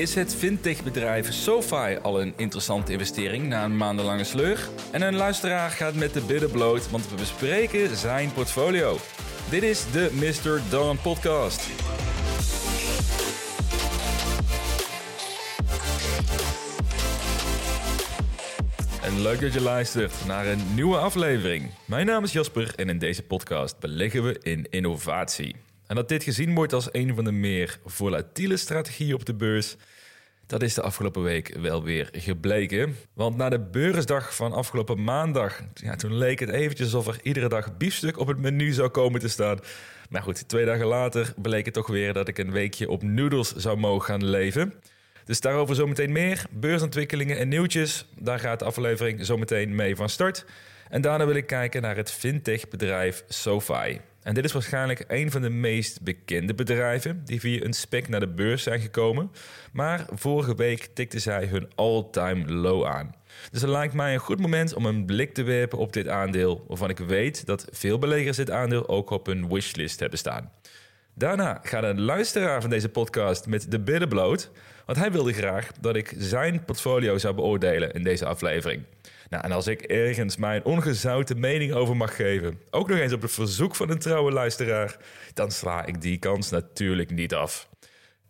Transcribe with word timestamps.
Is 0.00 0.14
het 0.14 0.34
fintech-bedrijf 0.34 1.32
SoFi 1.32 1.98
al 2.02 2.20
een 2.20 2.32
interessante 2.36 2.92
investering 2.92 3.48
na 3.48 3.64
een 3.64 3.76
maandenlange 3.76 4.24
sleur? 4.24 4.68
En 4.90 5.02
een 5.02 5.14
luisteraar 5.14 5.70
gaat 5.70 5.94
met 5.94 6.12
de 6.14 6.20
billen 6.20 6.50
bloot, 6.50 6.90
want 6.90 7.10
we 7.10 7.16
bespreken 7.16 7.96
zijn 7.96 8.32
portfolio. 8.32 8.96
Dit 9.50 9.62
is 9.62 9.90
de 9.92 10.10
Mr. 10.12 10.60
Don 10.70 11.00
podcast. 11.00 11.68
En 19.02 19.22
leuk 19.22 19.40
dat 19.40 19.52
je 19.52 19.60
luistert 19.60 20.14
naar 20.26 20.46
een 20.46 20.74
nieuwe 20.74 20.96
aflevering. 20.96 21.70
Mijn 21.84 22.06
naam 22.06 22.24
is 22.24 22.32
Jasper 22.32 22.72
en 22.76 22.88
in 22.88 22.98
deze 22.98 23.22
podcast 23.22 23.78
beleggen 23.78 24.22
we 24.22 24.38
in 24.42 24.66
innovatie. 24.70 25.69
En 25.90 25.96
dat 25.96 26.08
dit 26.08 26.22
gezien 26.22 26.54
wordt 26.54 26.72
als 26.72 26.88
een 26.92 27.14
van 27.14 27.24
de 27.24 27.32
meer 27.32 27.78
volatiele 27.84 28.56
strategieën 28.56 29.14
op 29.14 29.24
de 29.24 29.34
beurs, 29.34 29.76
dat 30.46 30.62
is 30.62 30.74
de 30.74 30.82
afgelopen 30.82 31.22
week 31.22 31.56
wel 31.60 31.82
weer 31.82 32.08
gebleken. 32.12 32.96
Want 33.12 33.36
na 33.36 33.48
de 33.48 33.60
beursdag 33.60 34.34
van 34.34 34.52
afgelopen 34.52 35.04
maandag, 35.04 35.60
ja, 35.74 35.96
toen 35.96 36.18
leek 36.18 36.38
het 36.38 36.48
eventjes 36.48 36.94
alsof 36.94 37.14
er 37.14 37.20
iedere 37.22 37.48
dag 37.48 37.76
biefstuk 37.76 38.18
op 38.18 38.26
het 38.26 38.38
menu 38.38 38.72
zou 38.72 38.88
komen 38.88 39.20
te 39.20 39.28
staan. 39.28 39.58
Maar 40.10 40.22
goed, 40.22 40.48
twee 40.48 40.64
dagen 40.64 40.86
later 40.86 41.32
bleek 41.36 41.64
het 41.64 41.74
toch 41.74 41.86
weer 41.86 42.12
dat 42.12 42.28
ik 42.28 42.38
een 42.38 42.52
weekje 42.52 42.90
op 42.90 43.02
noodles 43.02 43.54
zou 43.54 43.78
mogen 43.78 44.06
gaan 44.06 44.24
leven. 44.24 44.74
Dus 45.24 45.40
daarover 45.40 45.74
zometeen 45.74 46.12
meer. 46.12 46.44
Beursontwikkelingen 46.50 47.38
en 47.38 47.48
nieuwtjes. 47.48 48.06
Daar 48.18 48.38
gaat 48.38 48.58
de 48.58 48.64
aflevering 48.64 49.26
zometeen 49.26 49.74
mee 49.74 49.96
van 49.96 50.08
start. 50.08 50.44
En 50.88 51.00
daarna 51.00 51.26
wil 51.26 51.36
ik 51.36 51.46
kijken 51.46 51.82
naar 51.82 51.96
het 51.96 52.10
fintech-bedrijf 52.10 53.24
SoFi. 53.28 54.00
En 54.22 54.34
dit 54.34 54.44
is 54.44 54.52
waarschijnlijk 54.52 55.04
een 55.08 55.30
van 55.30 55.42
de 55.42 55.50
meest 55.50 56.02
bekende 56.02 56.54
bedrijven 56.54 57.22
die 57.24 57.40
via 57.40 57.64
een 57.64 57.72
spec 57.72 58.08
naar 58.08 58.20
de 58.20 58.28
beurs 58.28 58.62
zijn 58.62 58.80
gekomen. 58.80 59.30
Maar 59.72 60.06
vorige 60.12 60.54
week 60.54 60.88
tikten 60.94 61.20
zij 61.20 61.46
hun 61.46 61.70
all-time 61.74 62.52
low 62.52 62.86
aan. 62.86 63.14
Dus 63.50 63.60
het 63.60 63.70
lijkt 63.70 63.94
mij 63.94 64.14
een 64.14 64.20
goed 64.20 64.40
moment 64.40 64.74
om 64.74 64.86
een 64.86 65.04
blik 65.04 65.34
te 65.34 65.42
werpen 65.42 65.78
op 65.78 65.92
dit 65.92 66.08
aandeel, 66.08 66.64
waarvan 66.68 66.90
ik 66.90 66.98
weet 66.98 67.46
dat 67.46 67.66
veel 67.70 67.98
beleggers 67.98 68.36
dit 68.36 68.50
aandeel 68.50 68.88
ook 68.88 69.10
op 69.10 69.26
hun 69.26 69.48
wishlist 69.48 70.00
hebben 70.00 70.18
staan. 70.18 70.52
Daarna 71.14 71.60
gaat 71.62 71.82
een 71.82 72.00
luisteraar 72.00 72.60
van 72.60 72.70
deze 72.70 72.88
podcast 72.88 73.46
met 73.46 73.70
de 73.70 73.80
billen 73.80 74.08
bloot, 74.08 74.50
want 74.86 74.98
hij 74.98 75.12
wilde 75.12 75.32
graag 75.32 75.70
dat 75.80 75.96
ik 75.96 76.14
zijn 76.18 76.64
portfolio 76.64 77.18
zou 77.18 77.34
beoordelen 77.34 77.92
in 77.92 78.02
deze 78.02 78.26
aflevering. 78.26 78.82
Nou, 79.30 79.44
en 79.44 79.52
als 79.52 79.66
ik 79.66 79.82
ergens 79.82 80.36
mijn 80.36 80.64
ongezouten 80.64 81.40
mening 81.40 81.72
over 81.72 81.96
mag 81.96 82.16
geven, 82.16 82.60
ook 82.70 82.88
nog 82.88 82.98
eens 82.98 83.12
op 83.12 83.22
het 83.22 83.32
verzoek 83.32 83.76
van 83.76 83.90
een 83.90 83.98
trouwe 83.98 84.32
luisteraar, 84.32 84.96
dan 85.34 85.50
sla 85.50 85.86
ik 85.86 86.00
die 86.00 86.18
kans 86.18 86.50
natuurlijk 86.50 87.10
niet 87.10 87.34
af. 87.34 87.68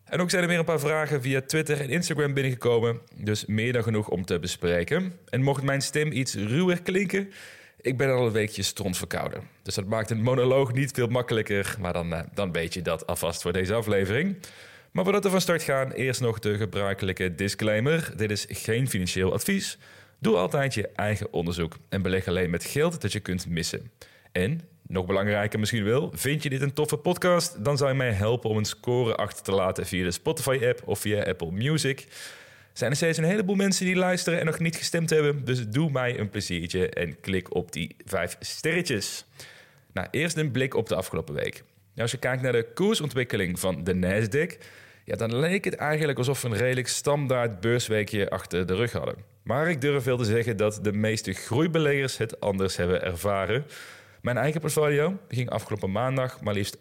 En 0.05 0.21
ook 0.21 0.31
zijn 0.31 0.43
er 0.43 0.49
weer 0.49 0.59
een 0.59 0.65
paar 0.65 0.81
vragen 0.81 1.23
via 1.23 1.41
Twitter 1.41 1.81
en 1.81 1.91
Instagram 1.91 2.35
binnengekomen, 2.35 3.01
dus 3.15 3.47
meer 3.47 3.73
dan 3.73 3.83
genoeg 3.83 4.09
om 4.09 4.25
te 4.25 4.39
bespreken. 4.39 5.13
En 5.29 5.43
mocht 5.43 5.63
mijn 5.63 5.83
stem 5.83 6.13
iets 6.13 6.35
ruwer 6.35 6.83
klinken, 6.83 7.31
ik 7.81 7.97
ben 7.97 8.11
al 8.11 8.27
een 8.27 8.33
weekje 8.33 8.63
stront 8.63 8.97
verkouden. 8.97 9.43
Dus 9.63 9.75
dat 9.75 9.87
maakt 9.87 10.11
een 10.11 10.23
monoloog 10.23 10.73
niet 10.73 10.91
veel 10.91 11.09
makkelijker, 11.09 11.77
maar 11.79 11.93
dan, 11.93 12.15
eh, 12.15 12.23
dan 12.35 12.53
weet 12.53 12.75
je 12.75 12.83
dat 12.83 13.07
alvast 13.07 13.43
voor 13.43 13.53
deze 13.53 13.75
aflevering. 13.75 14.37
Maar 14.91 15.05
voordat 15.05 15.25
we 15.25 15.31
van 15.31 15.41
start 15.41 15.63
gaan, 15.63 15.93
eerst 15.93 16.21
nog 16.21 16.39
de 16.39 16.57
gebruikelijke 16.57 17.35
disclaimer. 17.35 18.13
Dit 18.17 18.31
is 18.31 18.47
geen 18.49 18.89
financieel 18.89 19.33
advies. 19.33 19.79
Doe 20.23 20.37
altijd 20.37 20.75
je 20.75 20.89
eigen 20.89 21.33
onderzoek 21.33 21.79
en 21.89 22.03
beleg 22.03 22.29
alleen 22.29 22.51
met 22.51 22.65
geld 22.65 23.01
dat 23.01 23.13
je 23.13 23.21
kunt 23.21 23.49
missen. 23.49 23.91
En, 24.33 24.61
nog 24.87 25.07
belangrijker 25.07 25.59
misschien 25.59 25.85
wel, 25.85 26.11
vind 26.15 26.43
je 26.43 26.49
dit 26.49 26.61
een 26.61 26.73
toffe 26.73 26.97
podcast? 26.97 27.65
Dan 27.65 27.77
zou 27.77 27.91
je 27.91 27.97
mij 27.97 28.13
helpen 28.13 28.51
om 28.51 28.57
een 28.57 28.65
score 28.65 29.15
achter 29.15 29.45
te 29.45 29.53
laten 29.53 29.87
via 29.87 30.05
de 30.05 30.11
Spotify-app 30.11 30.83
of 30.85 30.99
via 30.99 31.23
Apple 31.23 31.51
Music. 31.51 32.07
Zijn 32.73 32.91
er 32.91 32.97
steeds 32.97 33.19
een 33.19 33.25
heleboel 33.25 33.55
mensen 33.55 33.87
die 33.87 33.97
luisteren 33.97 34.39
en 34.41 34.47
nog 34.47 34.59
niet 34.59 34.77
gestemd 34.77 35.11
hebben, 35.11 35.45
dus 35.45 35.69
doe 35.69 35.91
mij 35.91 36.19
een 36.19 36.29
pleziertje 36.29 36.89
en 36.89 37.21
klik 37.21 37.55
op 37.55 37.73
die 37.73 37.97
vijf 38.05 38.37
sterretjes. 38.41 39.25
Nou, 39.93 40.09
eerst 40.11 40.37
een 40.37 40.51
blik 40.51 40.75
op 40.75 40.89
de 40.89 40.95
afgelopen 40.95 41.35
week. 41.35 41.55
Nou, 41.55 42.03
als 42.03 42.11
je 42.11 42.19
kijkt 42.19 42.43
naar 42.43 42.53
de 42.53 42.73
koersontwikkeling 42.75 43.61
van 43.61 43.85
de 43.85 43.95
Nasdaq, 43.95 44.65
ja, 45.05 45.17
dan 45.17 45.37
leek 45.37 45.65
het 45.65 45.75
eigenlijk 45.75 46.19
alsof 46.19 46.43
we 46.43 46.49
een 46.49 46.57
redelijk 46.57 46.89
standaard 46.89 47.61
beursweekje 47.61 48.31
achter 48.31 48.67
de 48.67 48.75
rug 48.75 48.93
hadden. 48.93 49.15
Maar 49.51 49.71
ik 49.71 49.81
durf 49.81 50.05
wel 50.05 50.17
te 50.17 50.25
zeggen 50.25 50.57
dat 50.57 50.79
de 50.83 50.93
meeste 50.93 51.33
groeibeleggers 51.33 52.17
het 52.17 52.41
anders 52.41 52.77
hebben 52.77 53.03
ervaren. 53.03 53.65
Mijn 54.23 54.37
eigen 54.37 54.61
portfolio 54.61 55.19
ging 55.29 55.51
afgelopen 55.51 55.93
maandag 55.93 56.41
maar 56.41 56.55
liefst 56.55 56.77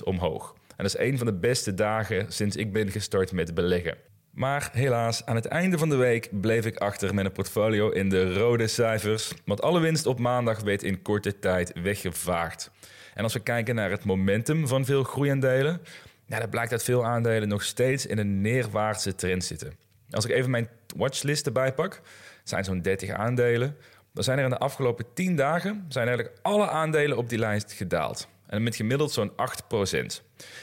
11% 0.00 0.04
omhoog. 0.04 0.54
En 0.68 0.84
dat 0.84 0.86
is 0.86 0.98
een 0.98 1.18
van 1.18 1.26
de 1.26 1.32
beste 1.32 1.74
dagen 1.74 2.32
sinds 2.32 2.56
ik 2.56 2.72
ben 2.72 2.90
gestart 2.90 3.32
met 3.32 3.54
beleggen. 3.54 3.96
Maar 4.30 4.70
helaas, 4.72 5.26
aan 5.26 5.34
het 5.34 5.46
einde 5.46 5.78
van 5.78 5.88
de 5.88 5.96
week 5.96 6.28
bleef 6.40 6.66
ik 6.66 6.76
achter 6.76 7.14
met 7.14 7.24
een 7.24 7.32
portfolio 7.32 7.90
in 7.90 8.08
de 8.08 8.34
rode 8.34 8.66
cijfers. 8.66 9.32
Want 9.44 9.62
alle 9.62 9.80
winst 9.80 10.06
op 10.06 10.18
maandag 10.18 10.60
werd 10.60 10.82
in 10.82 11.02
korte 11.02 11.38
tijd 11.38 11.72
weggevaagd. 11.82 12.70
En 13.14 13.22
als 13.22 13.32
we 13.32 13.40
kijken 13.40 13.74
naar 13.74 13.90
het 13.90 14.04
momentum 14.04 14.68
van 14.68 14.84
veel 14.84 15.02
groeiaandelen, 15.02 15.80
ja, 16.26 16.38
dan 16.38 16.48
blijkt 16.48 16.70
dat 16.70 16.84
veel 16.84 17.04
aandelen 17.04 17.48
nog 17.48 17.62
steeds 17.62 18.06
in 18.06 18.18
een 18.18 18.40
neerwaartse 18.40 19.14
trend 19.14 19.44
zitten. 19.44 19.90
Als 20.12 20.24
ik 20.24 20.30
even 20.30 20.50
mijn 20.50 20.68
watchlist 20.96 21.46
erbij 21.46 21.72
pak, 21.72 22.00
zijn 22.44 22.64
zo'n 22.64 22.82
30 22.82 23.10
aandelen. 23.10 23.76
Dan 24.14 24.24
zijn 24.24 24.38
er 24.38 24.44
in 24.44 24.50
de 24.50 24.58
afgelopen 24.58 25.04
10 25.14 25.36
dagen 25.36 25.84
zijn 25.88 26.08
eigenlijk 26.08 26.38
alle 26.42 26.68
aandelen 26.68 27.16
op 27.16 27.28
die 27.28 27.38
lijst 27.38 27.72
gedaald. 27.72 28.28
En 28.46 28.62
met 28.62 28.76
gemiddeld 28.76 29.12
zo'n 29.12 29.32
8%. 29.32 29.34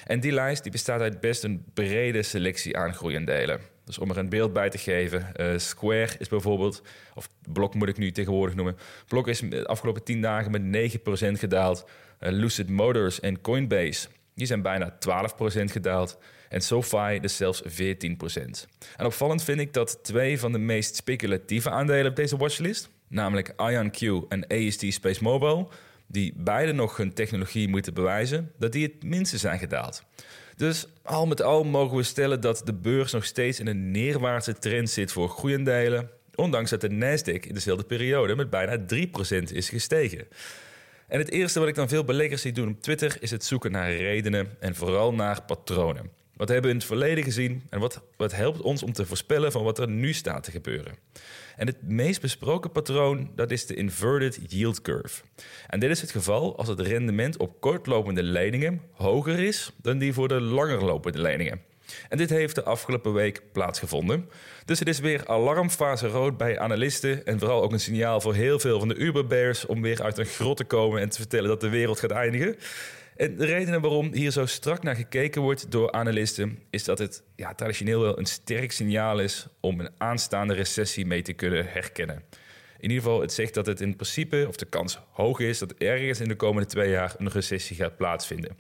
En 0.05 0.19
die 0.19 0.31
lijst 0.31 0.63
die 0.63 0.71
bestaat 0.71 1.01
uit 1.01 1.19
best 1.19 1.43
een 1.43 1.63
brede 1.73 2.23
selectie 2.23 2.77
aan 2.77 2.93
groeiaandelen. 2.93 3.59
Dus 3.85 3.97
om 3.97 4.09
er 4.09 4.17
een 4.17 4.29
beeld 4.29 4.53
bij 4.53 4.69
te 4.69 4.77
geven, 4.77 5.31
uh, 5.35 5.57
Square 5.57 6.09
is 6.19 6.27
bijvoorbeeld, 6.27 6.81
of 7.15 7.29
Blok 7.51 7.73
moet 7.73 7.89
ik 7.89 7.97
nu 7.97 8.11
tegenwoordig 8.11 8.55
noemen. 8.55 8.77
Blok 9.07 9.27
is 9.27 9.39
de 9.39 9.65
afgelopen 9.65 10.03
10 10.03 10.21
dagen 10.21 10.51
met 10.51 10.91
9% 11.35 11.39
gedaald. 11.39 11.85
Uh, 12.19 12.31
Lucid 12.31 12.69
Motors 12.69 13.19
en 13.19 13.41
Coinbase, 13.41 14.07
die 14.35 14.47
zijn 14.47 14.61
bijna 14.61 14.93
12% 14.93 14.97
gedaald. 15.63 16.17
En 16.49 16.61
SoFi 16.61 17.19
dus 17.19 17.35
zelfs 17.35 17.61
14%. 17.63 17.65
En 18.97 19.05
opvallend 19.05 19.43
vind 19.43 19.59
ik 19.59 19.73
dat 19.73 19.99
twee 20.03 20.39
van 20.39 20.51
de 20.51 20.57
meest 20.57 20.95
speculatieve 20.95 21.69
aandelen 21.69 22.09
op 22.09 22.15
deze 22.15 22.37
watchlist, 22.37 22.89
namelijk 23.07 23.49
IonQ 23.49 24.27
en 24.27 24.47
AST 24.47 24.85
Space 24.87 25.23
Mobile, 25.23 25.67
die 26.07 26.33
beide 26.35 26.71
nog 26.71 26.97
hun 26.97 27.13
technologie 27.13 27.67
moeten 27.67 27.93
bewijzen, 27.93 28.51
dat 28.57 28.71
die 28.71 28.83
het 28.83 29.03
minste 29.03 29.37
zijn 29.37 29.59
gedaald. 29.59 30.03
Dus 30.55 30.87
al 31.03 31.27
met 31.27 31.41
al 31.41 31.63
mogen 31.63 31.97
we 31.97 32.03
stellen 32.03 32.41
dat 32.41 32.61
de 32.65 32.73
beurs 32.73 33.11
nog 33.11 33.25
steeds 33.25 33.59
in 33.59 33.67
een 33.67 33.91
neerwaartse 33.91 34.53
trend 34.53 34.89
zit 34.89 35.11
voor 35.11 35.29
groeiendelen, 35.29 36.09
ondanks 36.35 36.69
dat 36.69 36.81
de 36.81 36.89
Nasdaq 36.89 37.47
in 37.47 37.53
dezelfde 37.53 37.83
periode 37.83 38.35
met 38.35 38.49
bijna 38.49 38.77
3% 38.77 39.43
is 39.51 39.69
gestegen. 39.69 40.27
En 41.07 41.19
het 41.19 41.29
eerste 41.29 41.59
wat 41.59 41.67
ik 41.67 41.75
dan 41.75 41.89
veel 41.89 42.03
beleggers 42.03 42.41
zie 42.41 42.51
doen 42.51 42.67
op 42.67 42.81
Twitter 42.81 43.17
is 43.19 43.31
het 43.31 43.45
zoeken 43.45 43.71
naar 43.71 43.95
redenen 43.95 44.47
en 44.59 44.75
vooral 44.75 45.13
naar 45.13 45.41
patronen. 45.41 46.18
Wat 46.39 46.49
hebben 46.49 46.65
we 46.65 46.75
in 46.75 46.79
het 46.79 46.87
verleden 46.87 47.23
gezien 47.23 47.63
en 47.69 47.79
wat, 47.79 48.01
wat 48.17 48.31
helpt 48.31 48.61
ons 48.61 48.83
om 48.83 48.93
te 48.93 49.05
voorspellen 49.05 49.51
van 49.51 49.63
wat 49.63 49.79
er 49.79 49.89
nu 49.89 50.13
staat 50.13 50.43
te 50.43 50.51
gebeuren? 50.51 50.95
En 51.55 51.67
het 51.67 51.81
meest 51.81 52.21
besproken 52.21 52.71
patroon, 52.71 53.31
dat 53.35 53.51
is 53.51 53.65
de 53.65 53.75
inverted 53.75 54.39
yield 54.47 54.81
curve. 54.81 55.21
En 55.67 55.79
dit 55.79 55.89
is 55.89 56.01
het 56.01 56.11
geval 56.11 56.57
als 56.57 56.67
het 56.67 56.79
rendement 56.79 57.37
op 57.37 57.61
kortlopende 57.61 58.23
leningen 58.23 58.81
hoger 58.91 59.39
is 59.39 59.71
dan 59.81 59.97
die 59.97 60.13
voor 60.13 60.27
de 60.27 60.41
langerlopende 60.41 61.21
leningen. 61.21 61.61
En 62.09 62.17
dit 62.17 62.29
heeft 62.29 62.55
de 62.55 62.63
afgelopen 62.63 63.13
week 63.13 63.41
plaatsgevonden. 63.51 64.29
Dus 64.65 64.79
het 64.79 64.87
is 64.87 64.99
weer 64.99 65.27
alarmfase 65.27 66.07
rood 66.07 66.37
bij 66.37 66.59
analisten 66.59 67.25
en 67.25 67.39
vooral 67.39 67.63
ook 67.63 67.71
een 67.71 67.79
signaal 67.79 68.21
voor 68.21 68.33
heel 68.33 68.59
veel 68.59 68.79
van 68.79 68.87
de 68.87 68.95
Uberbears 68.95 69.65
om 69.65 69.81
weer 69.81 70.03
uit 70.03 70.17
een 70.17 70.25
grot 70.25 70.57
te 70.57 70.63
komen 70.63 71.01
en 71.01 71.09
te 71.09 71.17
vertellen 71.17 71.47
dat 71.47 71.61
de 71.61 71.69
wereld 71.69 71.99
gaat 71.99 72.11
eindigen. 72.11 72.55
En 73.19 73.35
de 73.35 73.45
reden 73.45 73.81
waarom 73.81 74.13
hier 74.13 74.31
zo 74.31 74.45
strak 74.45 74.83
naar 74.83 74.95
gekeken 74.95 75.41
wordt 75.41 75.71
door 75.71 75.91
analisten, 75.91 76.59
is 76.69 76.83
dat 76.83 76.99
het 76.99 77.23
ja, 77.35 77.53
traditioneel 77.53 78.01
wel 78.01 78.19
een 78.19 78.25
sterk 78.25 78.71
signaal 78.71 79.19
is 79.19 79.47
om 79.59 79.79
een 79.79 79.89
aanstaande 79.97 80.53
recessie 80.53 81.05
mee 81.05 81.21
te 81.21 81.33
kunnen 81.33 81.65
herkennen. 81.67 82.23
In 82.77 82.89
ieder 82.89 83.03
geval, 83.03 83.21
het 83.21 83.33
zegt 83.33 83.53
dat 83.53 83.65
het 83.65 83.81
in 83.81 83.95
principe, 83.95 84.45
of 84.47 84.55
de 84.55 84.65
kans 84.65 84.99
hoog 85.11 85.39
is, 85.39 85.59
dat 85.59 85.73
ergens 85.73 86.19
in 86.19 86.27
de 86.27 86.35
komende 86.35 86.67
twee 86.67 86.89
jaar 86.89 87.15
een 87.17 87.29
recessie 87.29 87.75
gaat 87.75 87.97
plaatsvinden. 87.97 88.57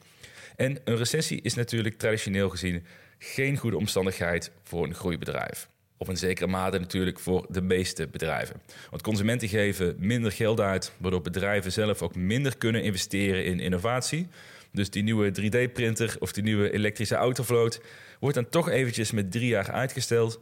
En 0.55 0.79
een 0.83 0.97
recessie 0.97 1.41
is 1.41 1.53
natuurlijk 1.53 1.97
traditioneel 1.97 2.49
gezien 2.49 2.85
geen 3.17 3.57
goede 3.57 3.77
omstandigheid 3.77 4.51
voor 4.63 4.85
een 4.85 4.95
groeibedrijf. 4.95 5.69
Of 6.01 6.09
in 6.09 6.17
zekere 6.17 6.47
mate 6.47 6.79
natuurlijk 6.79 7.19
voor 7.19 7.45
de 7.49 7.61
meeste 7.61 8.07
bedrijven. 8.07 8.61
Want 8.89 9.01
consumenten 9.01 9.47
geven 9.47 9.95
minder 9.97 10.31
geld 10.31 10.59
uit, 10.59 10.91
waardoor 10.97 11.21
bedrijven 11.21 11.71
zelf 11.71 12.01
ook 12.01 12.15
minder 12.15 12.57
kunnen 12.57 12.83
investeren 12.83 13.45
in 13.45 13.59
innovatie. 13.59 14.27
Dus 14.71 14.89
die 14.89 15.03
nieuwe 15.03 15.31
3D-printer 15.41 16.15
of 16.19 16.31
die 16.31 16.43
nieuwe 16.43 16.71
elektrische 16.71 17.15
autovloot 17.15 17.81
wordt 18.19 18.35
dan 18.35 18.49
toch 18.49 18.69
eventjes 18.69 19.11
met 19.11 19.31
drie 19.31 19.47
jaar 19.47 19.71
uitgesteld. 19.71 20.39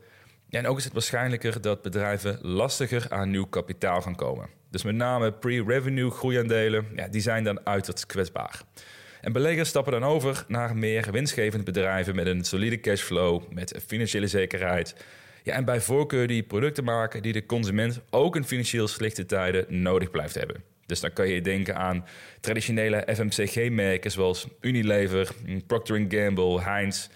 en 0.49 0.67
ook 0.67 0.77
is 0.77 0.83
het 0.83 0.93
waarschijnlijker 0.93 1.61
dat 1.61 1.81
bedrijven 1.81 2.39
lastiger 2.41 3.05
aan 3.09 3.29
nieuw 3.29 3.45
kapitaal 3.45 4.01
gaan 4.01 4.15
komen. 4.15 4.49
Dus 4.69 4.83
met 4.83 4.95
name 4.95 5.33
pre-revenue 5.33 6.09
groeiaandelen, 6.09 6.85
ja, 6.95 7.07
die 7.07 7.21
zijn 7.21 7.43
dan 7.43 7.65
uiterst 7.65 8.05
kwetsbaar. 8.05 8.61
En 9.21 9.31
beleggers 9.31 9.69
stappen 9.69 9.91
dan 9.91 10.03
over 10.03 10.45
naar 10.47 10.75
meer 10.75 11.11
winstgevende 11.11 11.65
bedrijven 11.65 12.15
met 12.15 12.27
een 12.27 12.43
solide 12.43 12.79
cashflow, 12.79 13.41
met 13.51 13.81
financiële 13.87 14.27
zekerheid. 14.27 14.95
Ja, 15.47 15.53
en 15.53 15.65
bij 15.65 15.81
voorkeur 15.81 16.27
die 16.27 16.43
producten 16.43 16.83
maken 16.83 17.21
die 17.21 17.33
de 17.33 17.45
consument 17.45 18.01
ook 18.09 18.35
in 18.35 18.43
financieel 18.43 18.87
slechte 18.87 19.25
tijden 19.25 19.81
nodig 19.81 20.11
blijft 20.11 20.35
hebben. 20.35 20.63
Dus 20.85 20.99
dan 20.99 21.13
kan 21.13 21.27
je 21.27 21.41
denken 21.41 21.75
aan 21.75 22.05
traditionele 22.39 23.07
FMCG-merken 23.15 24.11
zoals 24.11 24.47
Unilever, 24.61 25.29
Procter 25.67 26.05
Gamble, 26.09 26.61
Heinz, 26.61 27.07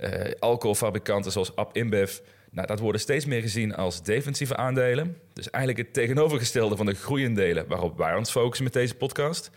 uh, 0.00 0.10
alcoholfabrikanten 0.38 1.32
zoals 1.32 1.56
Ab 1.56 1.76
InBev. 1.76 2.18
Nou, 2.50 2.66
dat 2.66 2.78
worden 2.78 3.00
steeds 3.00 3.24
meer 3.24 3.40
gezien 3.40 3.74
als 3.74 4.02
defensieve 4.02 4.56
aandelen. 4.56 5.16
Dus 5.32 5.50
eigenlijk 5.50 5.86
het 5.86 5.94
tegenovergestelde 5.94 6.76
van 6.76 6.86
de 6.86 6.94
groeiendelen 6.94 7.66
waarop 7.68 7.98
wij 7.98 8.14
ons 8.14 8.30
focussen 8.30 8.64
met 8.64 8.72
deze 8.72 8.94
podcast. 8.94 9.50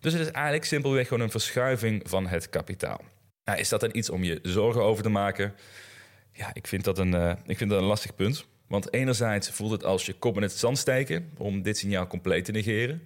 Dus 0.00 0.12
het 0.12 0.22
is 0.22 0.30
eigenlijk 0.30 0.64
simpelweg 0.64 1.08
gewoon 1.08 1.22
een 1.22 1.30
verschuiving 1.30 2.02
van 2.04 2.26
het 2.26 2.48
kapitaal. 2.48 3.00
Nou, 3.44 3.58
is 3.58 3.68
dat 3.68 3.80
dan 3.80 3.90
iets 3.92 4.10
om 4.10 4.24
je 4.24 4.38
zorgen 4.42 4.82
over 4.82 5.02
te 5.02 5.08
maken? 5.08 5.54
Ja, 6.36 6.50
ik 6.52 6.66
vind 6.66 6.84
dat 6.84 6.98
een, 6.98 7.14
uh, 7.14 7.32
ik 7.46 7.56
vind 7.56 7.70
dat 7.70 7.80
een 7.80 7.86
lastig 7.86 8.14
punt. 8.14 8.46
Want 8.66 8.92
enerzijds 8.92 9.50
voelt 9.50 9.70
het 9.70 9.84
als 9.84 10.06
je 10.06 10.12
kop 10.12 10.36
in 10.36 10.42
het 10.42 10.52
zand 10.52 10.78
steken 10.78 11.30
om 11.36 11.62
dit 11.62 11.78
signaal 11.78 12.06
compleet 12.06 12.44
te 12.44 12.52
negeren. 12.52 13.02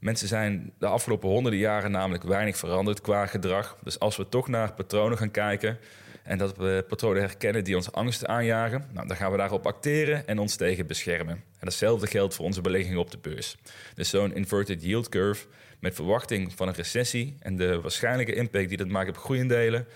Mensen 0.00 0.28
zijn 0.28 0.72
de 0.78 0.86
afgelopen 0.86 1.28
honderden 1.28 1.60
jaren 1.60 1.90
namelijk 1.90 2.24
weinig 2.24 2.56
veranderd 2.56 3.00
qua 3.00 3.26
gedrag. 3.26 3.78
Dus 3.82 3.98
als 3.98 4.16
we 4.16 4.28
toch 4.28 4.48
naar 4.48 4.72
patronen 4.72 5.18
gaan 5.18 5.30
kijken 5.30 5.78
en 6.22 6.38
dat 6.38 6.56
we 6.56 6.84
patronen 6.88 7.22
herkennen 7.22 7.64
die 7.64 7.76
ons 7.76 7.92
angst 7.92 8.26
aanjagen, 8.26 8.84
nou, 8.92 9.06
dan 9.06 9.16
gaan 9.16 9.30
we 9.30 9.36
daarop 9.36 9.66
acteren 9.66 10.26
en 10.26 10.38
ons 10.38 10.56
tegen 10.56 10.86
beschermen. 10.86 11.34
En 11.34 11.42
datzelfde 11.60 12.06
geldt 12.06 12.34
voor 12.34 12.44
onze 12.44 12.60
beleggingen 12.60 12.98
op 12.98 13.10
de 13.10 13.18
beurs. 13.18 13.56
Dus 13.94 14.10
zo'n 14.10 14.34
inverted 14.34 14.82
yield 14.82 15.08
curve 15.08 15.46
met 15.80 15.94
verwachting 15.94 16.52
van 16.52 16.68
een 16.68 16.74
recessie 16.74 17.36
en 17.40 17.56
de 17.56 17.80
waarschijnlijke 17.80 18.34
impact 18.34 18.68
die 18.68 18.76
dat 18.76 18.88
maakt 18.88 19.08
op 19.08 19.18
groeiendelen, 19.18 19.86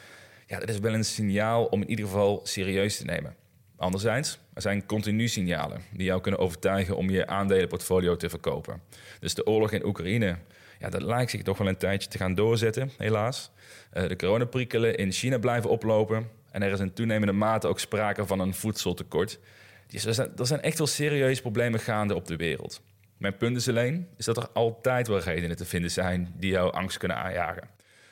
ja, 0.50 0.58
dat 0.58 0.68
is 0.68 0.78
wel 0.78 0.94
een 0.94 1.04
signaal 1.04 1.64
om 1.64 1.82
in 1.82 1.90
ieder 1.90 2.04
geval 2.04 2.40
serieus 2.42 2.96
te 2.96 3.04
nemen. 3.04 3.34
Anderzijds, 3.76 4.38
er 4.54 4.62
zijn 4.62 4.86
continu 4.86 5.28
signalen 5.28 5.82
die 5.92 6.04
jou 6.04 6.20
kunnen 6.20 6.40
overtuigen 6.40 6.96
om 6.96 7.10
je 7.10 7.26
aandelenportfolio 7.26 8.16
te 8.16 8.28
verkopen. 8.28 8.82
Dus 9.20 9.34
de 9.34 9.46
oorlog 9.46 9.72
in 9.72 9.86
Oekraïne, 9.86 10.36
ja, 10.78 10.88
dat 10.88 11.02
lijkt 11.02 11.30
zich 11.30 11.42
toch 11.42 11.58
wel 11.58 11.68
een 11.68 11.76
tijdje 11.76 12.08
te 12.08 12.18
gaan 12.18 12.34
doorzetten, 12.34 12.90
helaas. 12.98 13.50
Uh, 13.92 14.08
de 14.08 14.16
coronaprikkelen 14.16 14.96
in 14.96 15.12
China 15.12 15.38
blijven 15.38 15.70
oplopen. 15.70 16.28
En 16.50 16.62
er 16.62 16.72
is 16.72 16.80
in 16.80 16.92
toenemende 16.92 17.32
mate 17.32 17.68
ook 17.68 17.80
sprake 17.80 18.26
van 18.26 18.40
een 18.40 18.54
voedseltekort. 18.54 19.38
Dus 19.86 20.04
er 20.04 20.14
zijn, 20.14 20.30
er 20.36 20.46
zijn 20.46 20.62
echt 20.62 20.78
wel 20.78 20.86
serieuze 20.86 21.40
problemen 21.40 21.80
gaande 21.80 22.14
op 22.14 22.26
de 22.26 22.36
wereld. 22.36 22.82
Mijn 23.16 23.36
punt 23.36 23.56
is 23.56 23.68
alleen 23.68 24.08
is 24.16 24.24
dat 24.24 24.36
er 24.36 24.48
altijd 24.52 25.08
wel 25.08 25.20
redenen 25.20 25.56
te 25.56 25.64
vinden 25.64 25.90
zijn 25.90 26.34
die 26.36 26.50
jouw 26.50 26.70
angst 26.70 26.98
kunnen 26.98 27.16
aanjagen. 27.16 27.68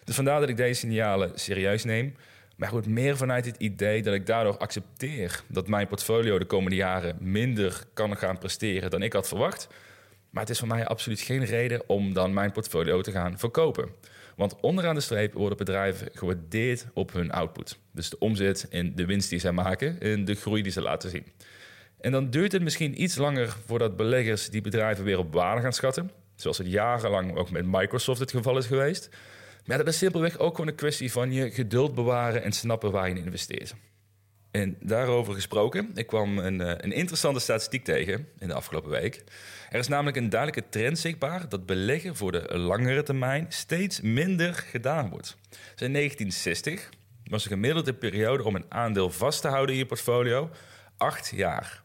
Dus 0.08 0.16
vandaar 0.16 0.40
dat 0.40 0.48
ik 0.48 0.56
deze 0.56 0.80
signalen 0.80 1.30
serieus 1.34 1.84
neem. 1.84 2.16
Maar 2.56 2.68
goed, 2.68 2.86
meer 2.86 3.16
vanuit 3.16 3.44
het 3.44 3.56
idee 3.56 4.02
dat 4.02 4.14
ik 4.14 4.26
daardoor 4.26 4.58
accepteer 4.58 5.42
dat 5.46 5.68
mijn 5.68 5.86
portfolio 5.86 6.38
de 6.38 6.44
komende 6.44 6.76
jaren 6.76 7.16
minder 7.20 7.82
kan 7.94 8.16
gaan 8.16 8.38
presteren 8.38 8.90
dan 8.90 9.02
ik 9.02 9.12
had 9.12 9.28
verwacht. 9.28 9.68
Maar 10.30 10.42
het 10.42 10.50
is 10.50 10.58
voor 10.58 10.68
mij 10.68 10.86
absoluut 10.86 11.20
geen 11.20 11.44
reden 11.44 11.88
om 11.88 12.12
dan 12.12 12.32
mijn 12.32 12.52
portfolio 12.52 13.00
te 13.00 13.10
gaan 13.10 13.38
verkopen. 13.38 13.88
Want 14.36 14.60
onderaan 14.60 14.94
de 14.94 15.00
streep 15.00 15.32
worden 15.32 15.58
bedrijven 15.58 16.08
gewaardeerd 16.12 16.86
op 16.94 17.12
hun 17.12 17.30
output. 17.30 17.78
Dus 17.92 18.10
de 18.10 18.18
omzet 18.18 18.66
en 18.70 18.94
de 18.94 19.06
winst 19.06 19.30
die 19.30 19.38
zij 19.38 19.52
maken 19.52 20.00
en 20.00 20.24
de 20.24 20.34
groei 20.34 20.62
die 20.62 20.72
ze 20.72 20.82
laten 20.82 21.10
zien. 21.10 21.26
En 22.00 22.12
dan 22.12 22.30
duurt 22.30 22.52
het 22.52 22.62
misschien 22.62 23.02
iets 23.02 23.16
langer 23.16 23.56
voordat 23.66 23.96
beleggers 23.96 24.50
die 24.50 24.60
bedrijven 24.60 25.04
weer 25.04 25.18
op 25.18 25.32
waarde 25.32 25.62
gaan 25.62 25.72
schatten. 25.72 26.10
Zoals 26.36 26.58
het 26.58 26.66
jarenlang 26.66 27.36
ook 27.36 27.50
met 27.50 27.66
Microsoft 27.66 28.20
het 28.20 28.30
geval 28.30 28.58
is 28.58 28.66
geweest. 28.66 29.10
Maar 29.68 29.78
dat 29.78 29.86
is 29.86 29.98
simpelweg 29.98 30.38
ook 30.38 30.54
gewoon 30.54 30.70
een 30.70 30.76
kwestie 30.76 31.12
van 31.12 31.32
je 31.32 31.50
geduld 31.50 31.94
bewaren 31.94 32.42
en 32.42 32.52
snappen 32.52 32.90
waar 32.90 33.08
je 33.08 33.14
in 33.14 33.24
investeert. 33.24 33.74
En 34.50 34.76
daarover 34.80 35.34
gesproken, 35.34 35.90
ik 35.94 36.06
kwam 36.06 36.38
een, 36.38 36.60
eh, 36.60 36.68
een 36.68 36.92
interessante 36.92 37.40
statistiek 37.40 37.84
tegen 37.84 38.28
in 38.38 38.48
de 38.48 38.54
afgelopen 38.54 38.90
week. 38.90 39.24
Er 39.70 39.78
is 39.78 39.88
namelijk 39.88 40.16
een 40.16 40.28
duidelijke 40.28 40.68
trend 40.70 40.98
zichtbaar 40.98 41.48
dat 41.48 41.66
beleggen 41.66 42.16
voor 42.16 42.32
de 42.32 42.58
langere 42.58 43.02
termijn 43.02 43.46
steeds 43.48 44.00
minder 44.00 44.54
gedaan 44.54 45.08
wordt. 45.10 45.36
Dus 45.50 45.86
in 45.86 45.92
1960 45.92 46.88
was 47.24 47.42
de 47.42 47.48
gemiddelde 47.48 47.94
periode 47.94 48.44
om 48.44 48.54
een 48.54 48.66
aandeel 48.68 49.10
vast 49.10 49.40
te 49.40 49.48
houden 49.48 49.74
in 49.74 49.80
je 49.80 49.86
portfolio 49.86 50.50
8 50.96 51.32
jaar. 51.34 51.82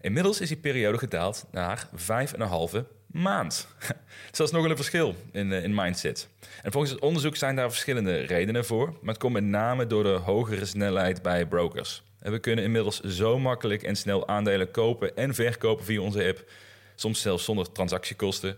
Inmiddels 0.00 0.40
is 0.40 0.48
die 0.48 0.56
periode 0.56 0.98
gedaald 0.98 1.46
naar 1.50 1.88
5,5 1.94 2.84
maand. 3.12 3.68
Dat 4.30 4.46
is 4.46 4.50
nogal 4.50 4.70
een 4.70 4.76
verschil 4.76 5.14
in, 5.32 5.52
eh, 5.52 5.64
in 5.64 5.74
mindset. 5.74 6.28
En 6.62 6.72
volgens 6.72 6.92
het 6.92 7.02
onderzoek 7.02 7.36
zijn 7.36 7.56
daar 7.56 7.70
verschillende 7.70 8.18
redenen 8.18 8.64
voor. 8.64 8.86
Maar 8.86 9.12
het 9.12 9.18
komt 9.18 9.32
met 9.32 9.44
name 9.44 9.86
door 9.86 10.02
de 10.02 10.08
hogere 10.08 10.64
snelheid 10.64 11.22
bij 11.22 11.46
brokers. 11.46 12.02
En 12.20 12.32
we 12.32 12.38
kunnen 12.38 12.64
inmiddels 12.64 13.00
zo 13.00 13.38
makkelijk 13.38 13.82
en 13.82 13.96
snel 13.96 14.28
aandelen 14.28 14.70
kopen 14.70 15.16
en 15.16 15.34
verkopen 15.34 15.84
via 15.84 16.00
onze 16.00 16.24
app. 16.26 16.50
Soms 16.94 17.20
zelfs 17.20 17.44
zonder 17.44 17.72
transactiekosten. 17.72 18.56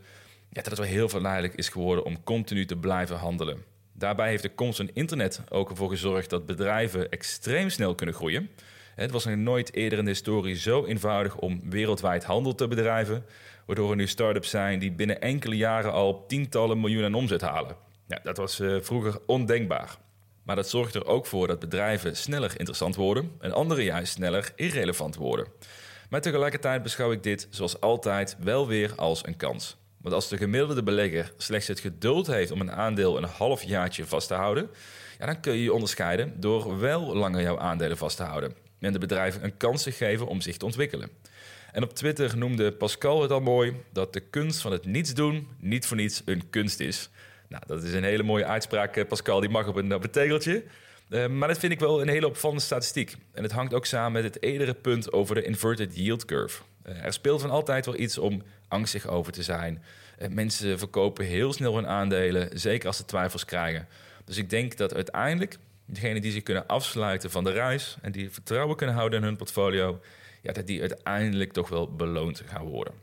Ja, 0.48 0.62
dat 0.62 0.66
het 0.66 0.78
wel 0.78 0.86
heel 0.86 1.08
verleidelijk 1.08 1.54
is 1.54 1.68
geworden 1.68 2.04
om 2.04 2.24
continu 2.24 2.64
te 2.64 2.76
blijven 2.76 3.16
handelen. 3.16 3.64
Daarbij 3.92 4.28
heeft 4.28 4.42
de 4.42 4.54
komst 4.54 4.76
van 4.76 4.90
internet 4.92 5.40
ook 5.48 5.70
ervoor 5.70 5.88
gezorgd 5.88 6.30
dat 6.30 6.46
bedrijven 6.46 7.10
extreem 7.10 7.70
snel 7.70 7.94
kunnen 7.94 8.14
groeien. 8.14 8.50
Het 8.94 9.10
was 9.10 9.24
nog 9.24 9.36
nooit 9.36 9.74
eerder 9.74 9.98
in 9.98 10.04
de 10.04 10.10
historie 10.10 10.56
zo 10.56 10.84
eenvoudig 10.84 11.36
om 11.36 11.60
wereldwijd 11.70 12.24
handel 12.24 12.54
te 12.54 12.68
bedrijven, 12.68 13.24
waardoor 13.72 13.90
er 13.90 13.96
nu 13.96 14.06
start-ups 14.06 14.50
zijn 14.50 14.78
die 14.78 14.92
binnen 14.92 15.20
enkele 15.20 15.56
jaren 15.56 15.92
al 15.92 16.26
tientallen 16.26 16.80
miljoenen 16.80 17.14
omzet 17.14 17.40
halen. 17.40 17.76
Ja, 18.06 18.20
dat 18.22 18.36
was 18.36 18.60
uh, 18.60 18.76
vroeger 18.80 19.18
ondenkbaar. 19.26 19.96
Maar 20.42 20.56
dat 20.56 20.68
zorgt 20.68 20.94
er 20.94 21.06
ook 21.06 21.26
voor 21.26 21.46
dat 21.46 21.58
bedrijven 21.58 22.16
sneller 22.16 22.52
interessant 22.56 22.96
worden 22.96 23.30
en 23.40 23.52
andere 23.52 23.84
juist 23.84 24.12
sneller 24.12 24.52
irrelevant 24.56 25.16
worden. 25.16 25.46
Maar 26.08 26.20
tegelijkertijd 26.20 26.82
beschouw 26.82 27.12
ik 27.12 27.22
dit, 27.22 27.46
zoals 27.50 27.80
altijd, 27.80 28.36
wel 28.40 28.66
weer 28.66 28.92
als 28.96 29.26
een 29.26 29.36
kans. 29.36 29.76
Want 30.00 30.14
als 30.14 30.28
de 30.28 30.36
gemiddelde 30.36 30.82
belegger 30.82 31.32
slechts 31.36 31.68
het 31.68 31.80
geduld 31.80 32.26
heeft 32.26 32.50
om 32.50 32.60
een 32.60 32.72
aandeel 32.72 33.16
een 33.16 33.24
half 33.24 33.62
jaartje 33.62 34.06
vast 34.06 34.28
te 34.28 34.34
houden, 34.34 34.70
ja, 35.18 35.26
dan 35.26 35.40
kun 35.40 35.52
je 35.52 35.62
je 35.62 35.72
onderscheiden 35.72 36.40
door 36.40 36.78
wel 36.78 37.16
langer 37.16 37.42
jouw 37.42 37.58
aandelen 37.58 37.96
vast 37.96 38.16
te 38.16 38.22
houden 38.22 38.54
en 38.80 38.92
de 38.92 38.98
bedrijven 38.98 39.44
een 39.44 39.56
kans 39.56 39.82
te 39.82 39.92
geven 39.92 40.26
om 40.26 40.40
zich 40.40 40.56
te 40.56 40.64
ontwikkelen. 40.64 41.10
En 41.72 41.82
op 41.82 41.94
Twitter 41.94 42.38
noemde 42.38 42.72
Pascal 42.72 43.22
het 43.22 43.30
al 43.30 43.40
mooi 43.40 43.74
dat 43.92 44.12
de 44.12 44.20
kunst 44.20 44.60
van 44.60 44.72
het 44.72 44.84
niets 44.84 45.14
doen 45.14 45.48
niet 45.58 45.86
voor 45.86 45.96
niets 45.96 46.22
een 46.24 46.50
kunst 46.50 46.80
is. 46.80 47.10
Nou, 47.48 47.62
dat 47.66 47.82
is 47.82 47.92
een 47.92 48.04
hele 48.04 48.22
mooie 48.22 48.44
uitspraak, 48.44 48.96
eh, 48.96 49.06
Pascal, 49.06 49.40
die 49.40 49.48
mag 49.48 49.66
op 49.66 49.76
een, 49.76 49.94
op 49.94 50.04
een 50.04 50.10
tegeltje. 50.10 50.64
Uh, 51.08 51.26
maar 51.26 51.48
dat 51.48 51.58
vind 51.58 51.72
ik 51.72 51.80
wel 51.80 52.00
een 52.00 52.08
hele 52.08 52.26
opvallende 52.26 52.62
statistiek. 52.62 53.16
En 53.32 53.42
het 53.42 53.52
hangt 53.52 53.74
ook 53.74 53.86
samen 53.86 54.12
met 54.12 54.34
het 54.34 54.42
eerdere 54.42 54.74
punt 54.74 55.12
over 55.12 55.34
de 55.34 55.42
inverted 55.42 55.96
yield 55.96 56.24
curve. 56.24 56.62
Uh, 56.86 57.04
er 57.04 57.12
speelt 57.12 57.40
van 57.40 57.50
altijd 57.50 57.86
wel 57.86 57.98
iets 57.98 58.18
om 58.18 58.42
angstig 58.68 59.06
over 59.06 59.32
te 59.32 59.42
zijn. 59.42 59.82
Mensen 60.28 60.78
verkopen 60.78 61.24
heel 61.24 61.52
snel 61.52 61.74
hun 61.74 61.86
aandelen, 61.86 62.58
zeker 62.58 62.86
als 62.86 62.96
ze 62.96 63.04
twijfels 63.04 63.44
krijgen. 63.44 63.88
Dus 64.24 64.36
ik 64.36 64.50
denk 64.50 64.76
dat 64.76 64.94
uiteindelijk 64.94 65.58
degenen 65.86 66.22
die 66.22 66.32
zich 66.32 66.42
kunnen 66.42 66.66
afsluiten 66.66 67.30
van 67.30 67.44
de 67.44 67.50
reis 67.50 67.96
en 68.02 68.12
die 68.12 68.30
vertrouwen 68.30 68.76
kunnen 68.76 68.94
houden 68.94 69.18
in 69.18 69.24
hun 69.24 69.36
portfolio, 69.36 70.00
ja, 70.42 70.52
dat 70.52 70.66
die 70.66 70.80
uiteindelijk 70.80 71.52
toch 71.52 71.68
wel 71.68 71.94
beloond 71.94 72.42
gaan 72.46 72.66
worden. 72.66 72.94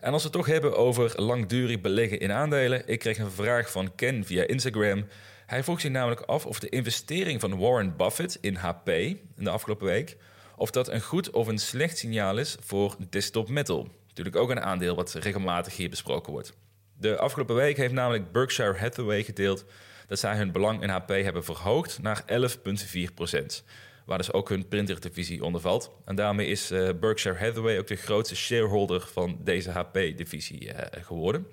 En 0.00 0.12
als 0.12 0.22
we 0.22 0.28
het 0.28 0.36
toch 0.36 0.46
hebben 0.46 0.76
over 0.76 1.12
langdurig 1.22 1.80
beleggen 1.80 2.20
in 2.20 2.32
aandelen, 2.32 2.82
ik 2.86 2.98
kreeg 2.98 3.18
een 3.18 3.30
vraag 3.30 3.70
van 3.70 3.94
Ken 3.94 4.24
via 4.24 4.46
Instagram. 4.46 5.06
Hij 5.46 5.64
vroeg 5.64 5.80
zich 5.80 5.90
namelijk 5.90 6.20
af 6.20 6.46
of 6.46 6.60
de 6.60 6.68
investering 6.68 7.40
van 7.40 7.58
Warren 7.58 7.96
Buffett 7.96 8.38
in 8.40 8.54
HP 8.54 8.88
in 8.88 9.20
de 9.36 9.50
afgelopen 9.50 9.86
week, 9.86 10.16
of 10.56 10.70
dat 10.70 10.88
een 10.88 11.00
goed 11.00 11.30
of 11.30 11.46
een 11.46 11.58
slecht 11.58 11.98
signaal 11.98 12.38
is 12.38 12.56
voor 12.60 12.96
Desktop 13.10 13.48
Metal. 13.48 13.88
Natuurlijk 14.08 14.36
ook 14.36 14.50
een 14.50 14.60
aandeel 14.60 14.94
wat 14.94 15.12
regelmatig 15.12 15.76
hier 15.76 15.90
besproken 15.90 16.32
wordt. 16.32 16.52
De 16.98 17.18
afgelopen 17.18 17.54
week 17.54 17.76
heeft 17.76 17.92
namelijk 17.92 18.32
Berkshire 18.32 18.78
Hathaway 18.78 19.22
gedeeld 19.22 19.64
dat 20.06 20.18
zij 20.18 20.36
hun 20.36 20.52
belang 20.52 20.82
in 20.82 20.88
HP 20.88 21.08
hebben 21.08 21.44
verhoogd 21.44 22.02
naar 22.02 22.24
11,4 22.26 23.14
procent. 23.14 23.64
Waar 24.04 24.18
dus 24.18 24.32
ook 24.32 24.48
hun 24.48 24.68
printerdivisie 24.68 25.44
onder 25.44 25.60
valt. 25.60 25.90
En 26.04 26.14
daarmee 26.14 26.46
is 26.46 26.72
uh, 26.72 26.88
Berkshire 27.00 27.38
Hathaway 27.38 27.78
ook 27.78 27.86
de 27.86 27.96
grootste 27.96 28.36
shareholder 28.36 29.00
van 29.12 29.38
deze 29.44 29.70
HP-divisie 29.70 30.72
eh, 30.72 31.04
geworden. 31.04 31.46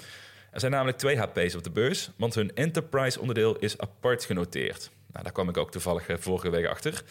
Er 0.52 0.60
zijn 0.60 0.72
namelijk 0.72 0.98
twee 0.98 1.18
HP's 1.18 1.56
op 1.56 1.64
de 1.64 1.70
beurs, 1.70 2.10
want 2.18 2.36
hun 2.36 2.56
enterprise-onderdeel 2.56 3.58
is 3.58 3.78
apart 3.78 4.26
genoteerd. 4.26 4.90
Nou, 5.12 5.24
daar 5.24 5.34
kwam 5.34 5.50
ik 5.50 5.58
ook 5.58 5.72
toevallig 5.72 6.08
eh, 6.08 6.18
vorige 6.20 6.50
week 6.50 6.66
achter. 6.66 7.04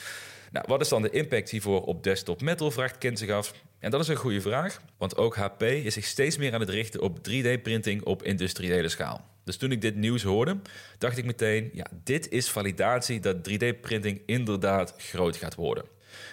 Nou, 0.52 0.64
wat 0.68 0.80
is 0.80 0.88
dan 0.88 1.02
de 1.02 1.10
impact 1.10 1.50
hiervoor 1.50 1.82
op 1.82 2.02
desktop 2.02 2.40
metal, 2.40 2.70
vraagt 2.70 2.98
Kent 2.98 3.18
zich 3.18 3.30
af. 3.30 3.54
En 3.78 3.90
dat 3.90 4.00
is 4.00 4.08
een 4.08 4.16
goede 4.16 4.40
vraag, 4.40 4.80
want 4.98 5.16
ook 5.16 5.36
HP 5.36 5.62
is 5.62 5.94
zich 5.94 6.04
steeds 6.04 6.36
meer 6.36 6.54
aan 6.54 6.60
het 6.60 6.68
richten 6.68 7.00
op 7.00 7.18
3D-printing 7.18 8.02
op 8.02 8.22
industriële 8.22 8.88
schaal. 8.88 9.24
Dus 9.44 9.56
toen 9.56 9.72
ik 9.72 9.80
dit 9.80 9.94
nieuws 9.94 10.22
hoorde, 10.22 10.56
dacht 10.98 11.18
ik 11.18 11.24
meteen: 11.24 11.70
ja, 11.72 11.86
dit 12.04 12.28
is 12.28 12.50
validatie 12.50 13.20
dat 13.20 13.36
3D-printing 13.36 14.22
inderdaad 14.26 14.94
groot 14.96 15.36
gaat 15.36 15.54
worden. 15.54 15.84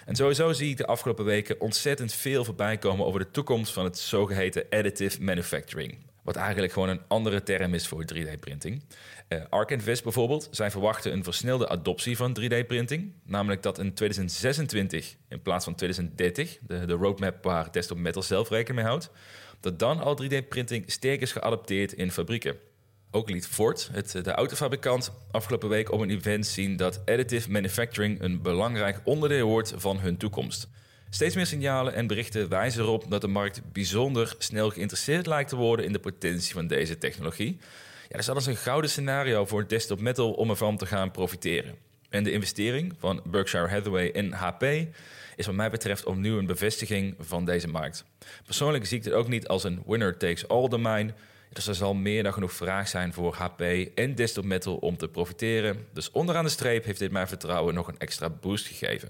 En 0.04 0.16
sowieso 0.16 0.52
zie 0.52 0.70
ik 0.70 0.76
de 0.76 0.86
afgelopen 0.86 1.24
weken 1.24 1.60
ontzettend 1.60 2.12
veel 2.12 2.44
voorbij 2.44 2.78
komen 2.78 3.06
over 3.06 3.20
de 3.20 3.30
toekomst 3.30 3.72
van 3.72 3.84
het 3.84 3.98
zogeheten 3.98 4.66
additive 4.70 5.22
manufacturing. 5.22 5.98
Wat 6.24 6.36
eigenlijk 6.36 6.72
gewoon 6.72 6.88
een 6.88 7.00
andere 7.08 7.42
term 7.42 7.74
is 7.74 7.86
voor 7.86 8.04
3D-printing. 8.14 8.82
Uh, 9.28 9.38
eh, 9.38 9.44
Arc 9.48 9.70
Invest 9.70 10.02
bijvoorbeeld, 10.02 10.48
zij 10.50 10.70
verwachten 10.70 11.12
een 11.12 11.24
versnelde 11.24 11.68
adoptie 11.68 12.16
van 12.16 12.38
3D-printing. 12.40 13.12
Namelijk 13.24 13.62
dat 13.62 13.78
in 13.78 13.94
2026 13.94 15.16
in 15.28 15.42
plaats 15.42 15.64
van 15.64 15.74
2030, 15.74 16.58
de, 16.60 16.84
de 16.86 16.92
roadmap 16.92 17.44
waar 17.44 17.72
Desktop 17.72 17.98
Metal 17.98 18.22
zelf 18.22 18.48
rekening 18.48 18.76
mee 18.76 18.90
houdt, 18.90 19.10
dat 19.60 19.78
dan 19.78 20.00
al 20.00 20.22
3D-printing 20.22 20.84
sterk 20.86 21.20
is 21.20 21.32
geadopteerd 21.32 21.92
in 21.92 22.10
fabrieken. 22.10 22.56
Ook 23.10 23.30
liet 23.30 23.46
Ford, 23.46 23.88
het, 23.92 24.10
de 24.10 24.32
autofabrikant, 24.32 25.12
afgelopen 25.30 25.68
week 25.68 25.92
op 25.92 26.00
een 26.00 26.10
event 26.10 26.46
zien 26.46 26.76
dat 26.76 27.00
additive 27.06 27.50
manufacturing 27.50 28.22
een 28.22 28.42
belangrijk 28.42 29.00
onderdeel 29.04 29.48
wordt 29.48 29.72
van 29.76 29.98
hun 29.98 30.16
toekomst. 30.16 30.68
Steeds 31.14 31.34
meer 31.34 31.46
signalen 31.46 31.94
en 31.94 32.06
berichten 32.06 32.48
wijzen 32.48 32.82
erop 32.82 33.04
dat 33.08 33.20
de 33.20 33.28
markt 33.28 33.72
bijzonder 33.72 34.34
snel 34.38 34.70
geïnteresseerd 34.70 35.26
lijkt 35.26 35.48
te 35.48 35.56
worden 35.56 35.84
in 35.84 35.92
de 35.92 35.98
potentie 35.98 36.54
van 36.54 36.66
deze 36.66 36.98
technologie. 36.98 37.56
Ja, 38.02 38.08
dat 38.08 38.20
is 38.20 38.28
alles 38.28 38.46
een 38.46 38.56
gouden 38.56 38.90
scenario 38.90 39.46
voor 39.46 39.68
Desktop 39.68 40.00
Metal 40.00 40.32
om 40.32 40.50
ervan 40.50 40.76
te 40.76 40.86
gaan 40.86 41.10
profiteren. 41.10 41.74
En 42.08 42.24
de 42.24 42.32
investering 42.32 42.94
van 42.98 43.22
Berkshire 43.24 43.68
Hathaway 43.68 44.06
in 44.06 44.32
HP 44.32 44.62
is 45.36 45.46
wat 45.46 45.54
mij 45.54 45.70
betreft 45.70 46.04
opnieuw 46.04 46.38
een 46.38 46.46
bevestiging 46.46 47.14
van 47.18 47.44
deze 47.44 47.68
markt. 47.68 48.04
Persoonlijk 48.44 48.86
zie 48.86 48.96
ik 48.96 49.04
dit 49.04 49.12
ook 49.12 49.28
niet 49.28 49.48
als 49.48 49.64
een 49.64 49.82
winner 49.86 50.16
takes 50.16 50.48
all 50.48 50.68
domein. 50.68 51.14
Dus 51.52 51.66
er 51.66 51.74
zal 51.74 51.94
meer 51.94 52.22
dan 52.22 52.32
genoeg 52.32 52.52
vraag 52.52 52.88
zijn 52.88 53.12
voor 53.12 53.34
HP 53.34 53.60
en 53.94 54.14
Desktop 54.14 54.44
Metal 54.44 54.76
om 54.76 54.96
te 54.96 55.08
profiteren. 55.08 55.86
Dus 55.92 56.10
onderaan 56.10 56.44
de 56.44 56.50
streep 56.50 56.84
heeft 56.84 56.98
dit 56.98 57.12
mijn 57.12 57.28
vertrouwen 57.28 57.74
nog 57.74 57.88
een 57.88 57.98
extra 57.98 58.30
boost 58.30 58.66
gegeven. 58.66 59.08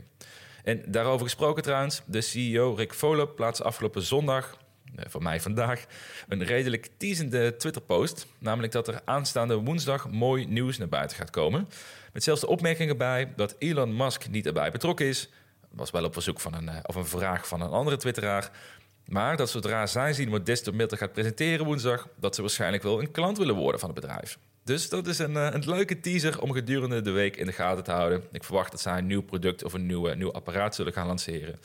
En 0.65 0.83
daarover 0.87 1.27
gesproken 1.27 1.63
trouwens, 1.63 2.03
de 2.07 2.21
CEO 2.21 2.75
Rick 2.75 2.95
Volop 2.95 3.37
plaatste 3.37 3.65
afgelopen 3.65 4.03
zondag, 4.03 4.59
eh, 4.97 5.05
voor 5.09 5.23
mij 5.23 5.41
vandaag, 5.41 5.85
een 6.29 6.45
redelijk 6.45 6.89
teasende 6.97 7.57
Twitter-post. 7.57 8.27
Namelijk 8.39 8.73
dat 8.73 8.89
er 8.89 9.01
aanstaande 9.05 9.55
woensdag 9.55 10.11
mooi 10.11 10.47
nieuws 10.47 10.79
naar 10.79 10.89
buiten 10.89 11.17
gaat 11.17 11.31
komen. 11.31 11.69
Met 12.13 12.23
zelfs 12.23 12.41
de 12.41 12.47
opmerkingen 12.47 12.97
bij 12.97 13.33
dat 13.37 13.57
Elon 13.59 13.97
Musk 13.97 14.29
niet 14.29 14.47
erbij 14.47 14.71
betrokken 14.71 15.07
is. 15.07 15.29
Was 15.71 15.91
wel 15.91 16.05
op 16.05 16.13
verzoek 16.13 16.41
van 16.41 16.55
een, 16.55 16.69
eh, 16.69 16.77
of 16.83 16.95
een 16.95 17.07
vraag 17.07 17.49
van 17.49 17.61
een 17.61 17.71
andere 17.71 17.97
Twitteraar. 17.97 18.51
Maar 19.05 19.37
dat 19.37 19.51
zodra 19.51 19.87
zij 19.87 20.13
zien 20.13 20.31
wat 20.31 20.47
Desktop 20.47 20.75
gaat 20.89 21.13
presenteren 21.13 21.67
woensdag, 21.67 22.09
dat 22.17 22.35
ze 22.35 22.41
waarschijnlijk 22.41 22.83
wel 22.83 23.01
een 23.01 23.11
klant 23.11 23.39
willen 23.39 23.55
worden 23.55 23.81
van 23.81 23.91
het 23.91 24.01
bedrijf. 24.01 24.39
Dus 24.65 24.89
dat 24.89 25.07
is 25.07 25.19
een, 25.19 25.37
eh, 25.37 25.49
een 25.51 25.69
leuke 25.69 26.01
teaser 26.01 26.41
om 26.41 26.53
gedurende 26.53 27.01
de 27.01 27.11
week 27.11 27.37
in 27.37 27.47
de 27.47 27.53
gaten 27.53 27.85
te 27.85 27.91
houden. 27.91 28.23
Ik 28.33 28.45
verwacht 28.45 28.71
dat 28.71 28.81
zij 28.81 28.99
een 28.99 29.07
nieuw 29.07 29.23
product 29.23 29.65
of 29.65 29.73
een 29.73 29.87
nieuw, 29.87 30.15
nieuw 30.15 30.33
apparaat 30.33 30.75
zullen 30.75 30.93
gaan 30.93 31.07
lanceren. 31.07 31.59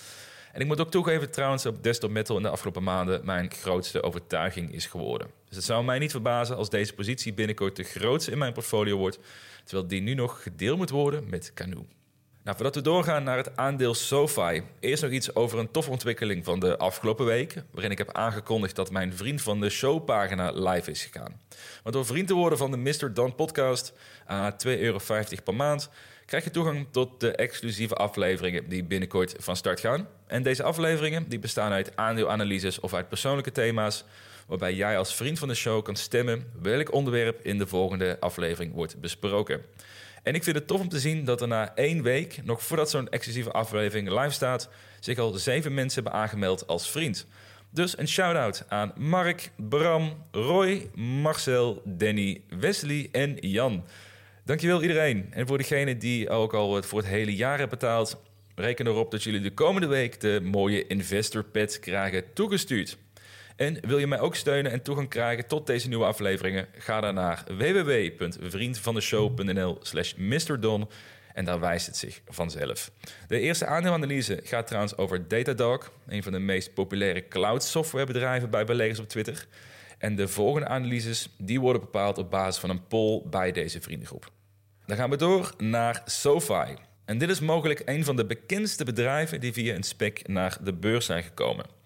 En 0.54 0.62
ik 0.62 0.68
moet 0.68 0.80
ook 0.82 0.92
toegeven 0.92 1.32
trouwens 1.32 1.64
dat 1.64 1.84
Desktop 1.84 2.10
Metal 2.10 2.38
in 2.38 2.44
de 2.44 2.50
afgelopen 2.50 2.84
maanden 2.84 3.26
mijn 3.26 3.52
grootste 3.52 4.04
overtuiging 4.04 4.74
is 4.74 4.86
geworden. 4.86 5.28
Dus 5.48 5.56
het 5.56 5.66
zou 5.66 5.84
mij 5.84 6.00
niet 6.00 6.12
verbazen 6.12 6.56
als 6.56 6.70
deze 6.70 6.94
positie 6.94 7.34
binnenkort 7.34 7.76
de 7.76 7.84
grootste 7.84 8.32
in 8.32 8.38
mijn 8.38 8.54
portfolio 8.54 8.98
wordt, 8.98 9.20
terwijl 9.64 9.88
die 9.88 10.02
nu 10.02 10.14
nog 10.14 10.44
gedeeld 10.44 10.78
moet 10.78 10.90
worden 10.90 11.30
met 11.30 11.52
Canoe. 11.54 11.86
Nou, 12.50 12.62
voordat 12.62 12.84
we 12.84 12.90
doorgaan 12.90 13.24
naar 13.24 13.38
het 13.38 13.58
aandeel 13.58 13.94
SoFi, 13.94 14.64
eerst 14.80 15.04
nog 15.04 15.12
iets 15.12 15.36
over 15.36 15.60
een 15.60 15.72
toffe 15.72 15.92
ontwikkeling 15.92 16.46
van 16.46 16.60
de 16.60 16.78
afgelopen 16.78 17.26
week, 17.26 17.64
waarin 17.72 17.92
ik 17.92 17.98
heb 17.98 18.14
aangekondigd 18.14 18.76
dat 18.76 18.92
mijn 18.92 19.14
vriend 19.14 19.42
van 19.42 19.60
de 19.60 19.70
showpagina 19.70 20.52
live 20.52 20.92
is 20.92 21.06
gegaan. 21.06 21.42
Want 21.84 21.96
door 21.96 22.06
vriend 22.06 22.28
te 22.28 22.34
worden 22.34 22.58
van 22.58 22.72
de 22.72 22.78
Mr. 22.78 23.14
Don 23.14 23.36
podcast 23.36 23.94
aan 24.26 24.52
2,50 24.52 24.58
euro 24.80 25.00
per 25.44 25.56
maand, 25.56 25.90
krijg 26.26 26.44
je 26.44 26.52
toegang 26.52 26.88
tot 26.92 27.20
de 27.20 27.32
exclusieve 27.32 27.96
afleveringen 27.96 28.70
die 28.70 28.84
binnenkort 28.84 29.36
van 29.38 29.56
start 29.56 29.80
gaan. 29.80 30.08
En 30.28 30.44
deze 30.44 30.64
afleveringen 30.64 31.30
die 31.30 31.40
bestaan 31.40 31.72
uit 31.72 31.96
aandeelanalyses 31.96 32.80
of 32.80 32.94
uit 32.94 33.10
persoonlijke 33.10 33.52
thema's, 33.52 34.04
waarbij 34.48 34.74
jij 34.74 34.98
als 34.98 35.16
vriend 35.16 35.40
van 35.40 35.48
de 35.48 35.56
show 35.56 35.84
kan 35.84 35.96
stemmen 35.96 36.52
welk 36.62 36.94
onderwerp 36.94 37.40
in 37.46 37.58
de 37.58 37.68
volgende 37.68 38.18
aflevering 38.20 38.74
wordt 38.74 39.00
besproken. 39.00 39.62
En 40.24 40.34
ik 40.34 40.44
vind 40.44 40.56
het 40.56 40.68
tof 40.68 40.82
om 40.82 40.90
te 40.90 41.00
zien 41.00 41.26
dat 41.26 41.42
er 41.42 41.48
na 41.48 41.76
één 41.76 42.02
week, 42.02 42.40
nog 42.44 42.64
voordat 42.64 42.90
zo'n 42.90 43.10
exclusieve 43.10 43.52
aflevering 43.52 44.10
live 44.10 44.30
staat, 44.30 44.70
zich 45.00 45.18
al 45.18 45.32
zeven 45.32 45.74
mensen 45.74 46.04
hebben 46.04 46.22
aangemeld 46.22 46.68
als 46.68 46.90
vriend. 46.90 47.28
Dus 47.72 47.98
een 47.98 48.08
shout-out 48.08 48.66
aan 48.68 48.94
Mark, 48.98 49.52
Bram, 49.56 50.26
Roy, 50.32 50.90
Marcel, 50.96 51.82
Danny, 51.86 52.42
Wesley 52.60 53.10
en 53.12 53.38
Jan. 53.40 53.86
Dankjewel 54.46 54.82
iedereen. 54.82 55.28
En 55.32 55.48
voor 55.48 55.58
degene 55.58 55.98
die 55.98 56.30
ook 56.30 56.54
al 56.54 56.84
voor 56.84 57.00
het 57.00 57.08
hele 57.08 57.36
jaar 57.36 57.58
hebben 57.60 57.80
betaald, 57.80 58.22
reken 58.56 58.88
erop 58.88 59.12
dat 59.12 59.24
jullie 59.24 59.42
de 59.42 59.54
komende 59.54 59.88
week 59.88 60.20
de 60.20 60.40
mooie 60.44 60.88
Investor 60.88 61.44
Pet 61.44 61.80
krijgen 61.80 62.34
toegestuurd. 62.34 62.98
En 63.60 63.78
wil 63.82 63.98
je 63.98 64.08
mij 64.08 64.20
ook 64.20 64.36
steunen 64.36 64.72
en 64.72 64.82
toegang 64.82 65.10
krijgen 65.10 65.48
tot 65.48 65.68
deze 65.68 65.88
nieuwe 65.88 66.06
afleveringen? 66.06 66.68
Ga 66.78 67.02
dan 67.02 67.14
naar 67.14 67.44
www.vriendvandeshow.nl 67.48 69.78
slash 69.82 70.14
mrdon 70.14 70.90
en 71.34 71.46
daar 71.46 71.60
wijst 71.60 71.86
het 71.86 71.98
zich 71.98 72.22
vanzelf. 72.28 72.92
De 73.28 73.40
eerste 73.40 73.66
aandeelanalyse 73.66 74.40
gaat 74.44 74.68
trouwens 74.68 74.98
over 74.98 75.28
Datadog, 75.28 75.92
een 76.08 76.24
van 76.24 76.32
de 76.32 76.40
meest 76.40 76.74
populaire 76.74 77.28
cloud 77.28 77.64
softwarebedrijven 77.64 78.50
bij 78.50 78.66
beleggers 78.66 79.00
op 79.00 79.08
Twitter. 79.08 79.48
En 79.98 80.16
de 80.16 80.28
volgende 80.28 80.68
analyses 80.68 81.30
die 81.38 81.60
worden 81.60 81.82
bepaald 81.82 82.18
op 82.18 82.30
basis 82.30 82.62
van 82.62 82.70
een 82.70 82.88
poll 82.88 83.22
bij 83.26 83.52
deze 83.52 83.82
vriendengroep. 83.82 84.32
Dan 84.86 84.98
gaan 84.98 85.10
we 85.10 85.18
door 85.18 85.54
naar 85.58 86.02
SoFi. 86.06 86.76
En 87.06 87.18
dit 87.18 87.30
is 87.30 87.40
mogelijk 87.40 87.82
een 87.86 88.04
van 88.04 88.16
de 88.16 88.26
bekendste 88.26 88.84
bedrijven 88.84 89.40
die 89.40 89.54
via 89.54 89.76
een 89.76 89.84
spec 89.84 90.28
naar 90.28 90.58
de 90.64 90.74
beurs 90.74 91.06
zijn 91.06 91.24
gekomen. 91.24 91.79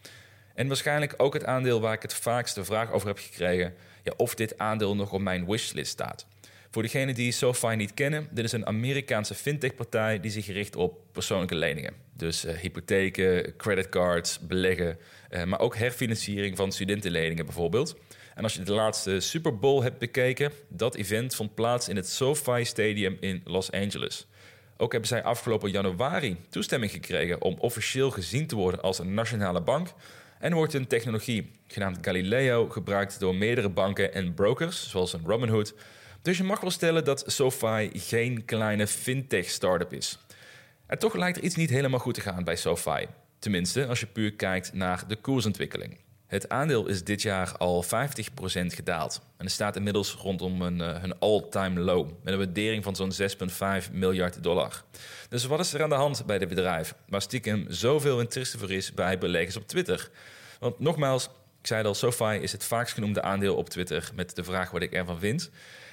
En 0.53 0.67
waarschijnlijk 0.67 1.13
ook 1.17 1.33
het 1.33 1.45
aandeel 1.45 1.81
waar 1.81 1.93
ik 1.93 2.01
het 2.01 2.13
vaakst 2.13 2.55
de 2.55 2.65
vraag 2.65 2.91
over 2.91 3.07
heb 3.07 3.17
gekregen: 3.17 3.73
ja, 4.03 4.13
of 4.17 4.35
dit 4.35 4.57
aandeel 4.57 4.95
nog 4.95 5.11
op 5.11 5.21
mijn 5.21 5.45
wishlist 5.45 5.91
staat. 5.91 6.25
Voor 6.73 6.81
degenen 6.81 7.15
die 7.15 7.31
SoFi 7.31 7.75
niet 7.75 7.93
kennen, 7.93 8.27
dit 8.31 8.45
is 8.45 8.51
een 8.51 8.65
Amerikaanse 8.65 9.35
fintech-partij 9.35 10.19
die 10.19 10.31
zich 10.31 10.47
richt 10.47 10.75
op 10.75 10.99
persoonlijke 11.11 11.55
leningen. 11.55 11.93
Dus 12.13 12.45
uh, 12.45 12.51
hypotheken, 12.51 13.55
creditcards, 13.55 14.39
beleggen, 14.39 14.97
uh, 15.31 15.43
maar 15.43 15.59
ook 15.59 15.75
herfinanciering 15.75 16.57
van 16.57 16.71
studentenleningen 16.71 17.45
bijvoorbeeld. 17.45 17.95
En 18.35 18.43
als 18.43 18.53
je 18.53 18.61
de 18.61 18.73
laatste 18.73 19.19
Super 19.19 19.57
Bowl 19.57 19.83
hebt 19.83 19.97
bekeken, 19.97 20.51
dat 20.67 20.95
event 20.95 21.35
vond 21.35 21.55
plaats 21.55 21.89
in 21.89 21.95
het 21.95 22.09
SoFi 22.09 22.65
Stadium 22.65 23.17
in 23.19 23.41
Los 23.43 23.71
Angeles. 23.71 24.27
Ook 24.77 24.91
hebben 24.91 25.09
zij 25.09 25.23
afgelopen 25.23 25.71
januari 25.71 26.37
toestemming 26.49 26.91
gekregen 26.91 27.41
om 27.41 27.55
officieel 27.59 28.11
gezien 28.11 28.47
te 28.47 28.55
worden 28.55 28.81
als 28.81 28.99
een 28.99 29.13
nationale 29.13 29.61
bank. 29.61 29.87
En 30.43 30.53
wordt 30.53 30.73
een 30.73 30.87
technologie 30.87 31.51
genaamd 31.67 31.97
Galileo 32.01 32.69
gebruikt 32.69 33.19
door 33.19 33.35
meerdere 33.35 33.69
banken 33.69 34.13
en 34.13 34.33
brokers, 34.33 34.89
zoals 34.89 35.13
een 35.13 35.25
Robinhood. 35.25 35.73
Dus 36.21 36.37
je 36.37 36.43
mag 36.43 36.59
wel 36.59 36.71
stellen 36.71 37.03
dat 37.03 37.23
SoFi 37.27 37.89
geen 37.93 38.45
kleine 38.45 38.87
fintech-startup 38.87 39.93
is. 39.93 40.19
En 40.85 40.99
toch 40.99 41.15
lijkt 41.15 41.37
er 41.37 41.43
iets 41.43 41.55
niet 41.55 41.69
helemaal 41.69 41.99
goed 41.99 42.13
te 42.13 42.21
gaan 42.21 42.43
bij 42.43 42.55
SoFi. 42.55 43.07
Tenminste, 43.39 43.85
als 43.85 43.99
je 43.99 44.05
puur 44.05 44.33
kijkt 44.33 44.73
naar 44.73 45.03
de 45.07 45.15
koersontwikkeling. 45.15 45.99
Het 46.33 46.49
aandeel 46.49 46.87
is 46.87 47.03
dit 47.03 47.21
jaar 47.21 47.57
al 47.57 47.83
50% 47.83 47.87
gedaald. 48.65 49.21
En 49.37 49.45
er 49.45 49.51
staat 49.51 49.75
inmiddels 49.75 50.13
rondom 50.13 50.61
een, 50.61 50.79
uh, 50.79 50.95
een 51.01 51.19
all-time 51.19 51.79
low. 51.79 52.09
Met 52.23 52.33
een 52.33 52.39
waardering 52.39 52.83
van 52.83 52.95
zo'n 52.95 53.11
6,5 53.11 53.91
miljard 53.91 54.43
dollar. 54.43 54.83
Dus 55.29 55.45
wat 55.45 55.59
is 55.59 55.73
er 55.73 55.83
aan 55.83 55.89
de 55.89 55.95
hand 55.95 56.25
bij 56.25 56.37
dit 56.37 56.47
bedrijf? 56.47 56.95
Waar 57.07 57.21
stiekem 57.21 57.65
zoveel 57.67 58.19
interesse 58.19 58.57
voor 58.57 58.71
is 58.71 58.93
bij 58.93 59.17
beleggers 59.17 59.57
op 59.57 59.67
Twitter. 59.67 60.09
Want 60.63 60.79
nogmaals, 60.79 61.25
ik 61.61 61.67
zei 61.67 61.85
al, 61.85 61.93
SoFi 61.93 62.35
is 62.35 62.51
het 62.51 62.63
vaakst 62.63 62.93
genoemde 62.93 63.21
aandeel 63.21 63.55
op 63.55 63.69
Twitter 63.69 64.11
met 64.15 64.35
de 64.35 64.43
vraag 64.43 64.71
wat 64.71 64.81
ik 64.81 64.93
ervan 64.93 65.19
vind. 65.19 65.49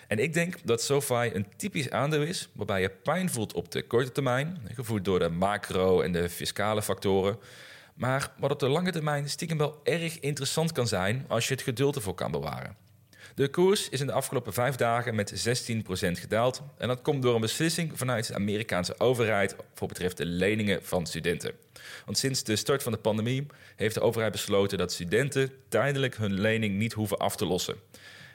En 0.08 0.18
ik 0.18 0.32
denk 0.32 0.56
dat 0.64 0.82
SoFi 0.82 1.30
een 1.32 1.46
typisch 1.56 1.90
aandeel 1.90 2.22
is 2.22 2.48
waarbij 2.52 2.80
je 2.80 2.90
pijn 2.90 3.30
voelt 3.30 3.52
op 3.52 3.72
de 3.72 3.82
korte 3.82 4.12
termijn, 4.12 4.58
gevoed 4.74 5.04
door 5.04 5.18
de 5.18 5.28
macro- 5.28 6.00
en 6.00 6.12
de 6.12 6.28
fiscale 6.28 6.82
factoren. 6.82 7.38
Maar 7.94 8.32
wat 8.38 8.50
op 8.50 8.58
de 8.58 8.68
lange 8.68 8.92
termijn 8.92 9.28
stiekem 9.28 9.58
wel 9.58 9.80
erg 9.84 10.20
interessant 10.20 10.72
kan 10.72 10.88
zijn 10.88 11.24
als 11.28 11.48
je 11.48 11.54
het 11.54 11.62
geduld 11.62 11.96
ervoor 11.96 12.14
kan 12.14 12.30
bewaren. 12.30 12.76
De 13.34 13.48
koers 13.48 13.88
is 13.88 14.00
in 14.00 14.06
de 14.06 14.12
afgelopen 14.12 14.52
vijf 14.52 14.76
dagen 14.76 15.14
met 15.14 15.48
16% 15.48 15.74
gedaald. 15.92 16.62
En 16.78 16.88
dat 16.88 17.02
komt 17.02 17.22
door 17.22 17.34
een 17.34 17.40
beslissing 17.40 17.98
vanuit 17.98 18.26
de 18.26 18.34
Amerikaanse 18.34 19.00
overheid 19.00 19.56
voor 19.74 19.88
betreft 19.88 20.16
de 20.16 20.26
leningen 20.26 20.84
van 20.84 21.06
studenten. 21.06 21.52
Want 22.04 22.18
sinds 22.18 22.44
de 22.44 22.56
start 22.56 22.82
van 22.82 22.92
de 22.92 22.98
pandemie 22.98 23.46
heeft 23.76 23.94
de 23.94 24.00
overheid 24.00 24.32
besloten 24.32 24.78
dat 24.78 24.92
studenten 24.92 25.50
tijdelijk 25.68 26.16
hun 26.16 26.40
lening 26.40 26.78
niet 26.78 26.92
hoeven 26.92 27.18
af 27.18 27.36
te 27.36 27.46
lossen. 27.46 27.76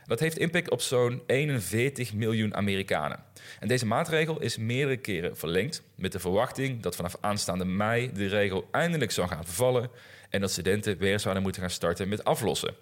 Dat 0.05 0.19
heeft 0.19 0.37
impact 0.37 0.69
op 0.69 0.81
zo'n 0.81 1.21
41 1.25 2.13
miljoen 2.13 2.55
Amerikanen. 2.55 3.23
En 3.59 3.67
deze 3.67 3.85
maatregel 3.85 4.41
is 4.41 4.57
meerdere 4.57 4.97
keren 4.97 5.37
verlengd 5.37 5.83
met 5.95 6.11
de 6.11 6.19
verwachting 6.19 6.81
dat 6.81 6.95
vanaf 6.95 7.17
aanstaande 7.21 7.65
mei 7.65 8.11
de 8.13 8.27
regel 8.27 8.67
eindelijk 8.71 9.11
zou 9.11 9.27
gaan 9.27 9.45
vervallen 9.45 9.89
en 10.29 10.41
dat 10.41 10.51
studenten 10.51 10.97
weer 10.97 11.19
zouden 11.19 11.43
moeten 11.43 11.61
gaan 11.61 11.71
starten 11.71 12.09
met 12.09 12.23
aflossen. 12.23 12.75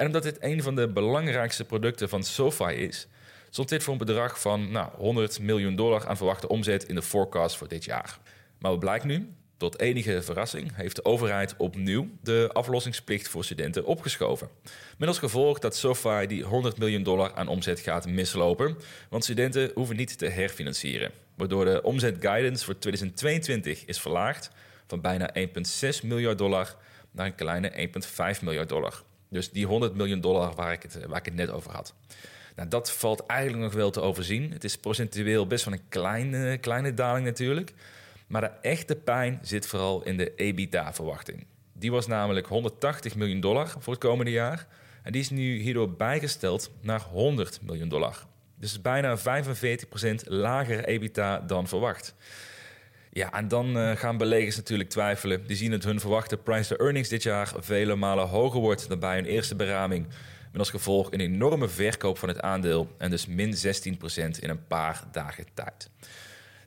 En 0.00 0.06
omdat 0.06 0.22
dit 0.22 0.36
een 0.40 0.62
van 0.62 0.74
de 0.74 0.88
belangrijkste 0.88 1.64
producten 1.64 2.08
van 2.08 2.22
SoFi 2.22 2.72
is, 2.72 3.06
stond 3.50 3.68
dit 3.68 3.82
voor 3.82 3.92
een 3.92 3.98
bedrag 3.98 4.40
van 4.40 4.70
nou, 4.70 4.90
100 4.96 5.40
miljoen 5.40 5.76
dollar 5.76 6.06
aan 6.06 6.16
verwachte 6.16 6.48
omzet 6.48 6.84
in 6.84 6.94
de 6.94 7.02
forecast 7.02 7.56
voor 7.56 7.68
dit 7.68 7.84
jaar. 7.84 8.18
Maar 8.58 8.70
wat 8.70 8.80
blijkt 8.80 9.04
nu? 9.04 9.32
Tot 9.56 9.80
enige 9.80 10.22
verrassing 10.22 10.70
heeft 10.74 10.96
de 10.96 11.04
overheid 11.04 11.54
opnieuw 11.56 12.08
de 12.22 12.50
aflossingsplicht 12.52 13.28
voor 13.28 13.44
studenten 13.44 13.84
opgeschoven. 13.84 14.48
Met 14.98 15.08
als 15.08 15.18
gevolg 15.18 15.58
dat 15.58 15.76
SoFi 15.76 16.26
die 16.26 16.42
100 16.42 16.78
miljoen 16.78 17.02
dollar 17.02 17.34
aan 17.34 17.48
omzet 17.48 17.80
gaat 17.80 18.06
mislopen, 18.06 18.76
want 19.08 19.24
studenten 19.24 19.70
hoeven 19.74 19.96
niet 19.96 20.18
te 20.18 20.26
herfinancieren. 20.26 21.10
Waardoor 21.34 21.64
de 21.64 21.82
omzetguidance 21.82 22.64
voor 22.64 22.78
2022 22.78 23.84
is 23.84 24.00
verlaagd 24.00 24.50
van 24.86 25.00
bijna 25.00 25.34
1,6 25.38 26.02
miljard 26.02 26.38
dollar 26.38 26.76
naar 27.10 27.26
een 27.26 27.34
kleine 27.34 27.88
1,5 28.36 28.42
miljard 28.42 28.68
dollar. 28.68 29.02
Dus 29.30 29.50
die 29.50 29.66
100 29.66 29.94
miljoen 29.94 30.20
dollar 30.20 30.54
waar 30.54 30.72
ik 30.72 30.82
het, 30.82 31.06
waar 31.06 31.18
ik 31.18 31.24
het 31.24 31.34
net 31.34 31.50
over 31.50 31.72
had. 31.72 31.94
Nou, 32.56 32.68
dat 32.68 32.92
valt 32.92 33.26
eigenlijk 33.26 33.62
nog 33.62 33.72
wel 33.72 33.90
te 33.90 34.00
overzien. 34.00 34.52
Het 34.52 34.64
is 34.64 34.76
procentueel 34.76 35.46
best 35.46 35.64
wel 35.64 35.74
een 35.74 35.88
kleine, 35.88 36.58
kleine 36.58 36.94
daling 36.94 37.26
natuurlijk. 37.26 37.72
Maar 38.26 38.40
de 38.40 38.68
echte 38.68 38.96
pijn 38.96 39.38
zit 39.42 39.66
vooral 39.66 40.02
in 40.02 40.16
de 40.16 40.34
EBITDA-verwachting. 40.34 41.46
Die 41.72 41.90
was 41.90 42.06
namelijk 42.06 42.46
180 42.46 43.14
miljoen 43.14 43.40
dollar 43.40 43.74
voor 43.78 43.92
het 43.92 44.02
komende 44.02 44.30
jaar. 44.30 44.66
En 45.02 45.12
die 45.12 45.20
is 45.20 45.30
nu 45.30 45.58
hierdoor 45.58 45.90
bijgesteld 45.92 46.70
naar 46.80 47.00
100 47.00 47.58
miljoen 47.62 47.88
dollar. 47.88 48.26
Dus 48.54 48.80
bijna 48.80 49.18
45% 49.18 49.22
lager 50.24 50.84
EBITDA 50.84 51.38
dan 51.40 51.68
verwacht. 51.68 52.14
Ja, 53.12 53.32
en 53.32 53.48
dan 53.48 53.76
uh, 53.76 53.96
gaan 53.96 54.16
beleggers 54.16 54.56
natuurlijk 54.56 54.90
twijfelen. 54.90 55.46
Die 55.46 55.56
zien 55.56 55.70
dat 55.70 55.84
hun 55.84 56.00
verwachte 56.00 56.36
price-to-earnings 56.36 57.08
dit 57.08 57.22
jaar 57.22 57.52
vele 57.58 57.96
malen 57.96 58.28
hoger 58.28 58.60
wordt 58.60 58.88
dan 58.88 58.98
bij 58.98 59.14
hun 59.14 59.24
eerste 59.24 59.54
beraming. 59.54 60.06
Met 60.50 60.58
als 60.60 60.70
gevolg 60.70 61.12
een 61.12 61.20
enorme 61.20 61.68
verkoop 61.68 62.18
van 62.18 62.28
het 62.28 62.40
aandeel 62.40 62.94
en 62.98 63.10
dus 63.10 63.26
min 63.26 63.54
16% 63.54 63.56
in 64.40 64.50
een 64.50 64.66
paar 64.66 65.04
dagen 65.12 65.44
tijd. 65.54 65.90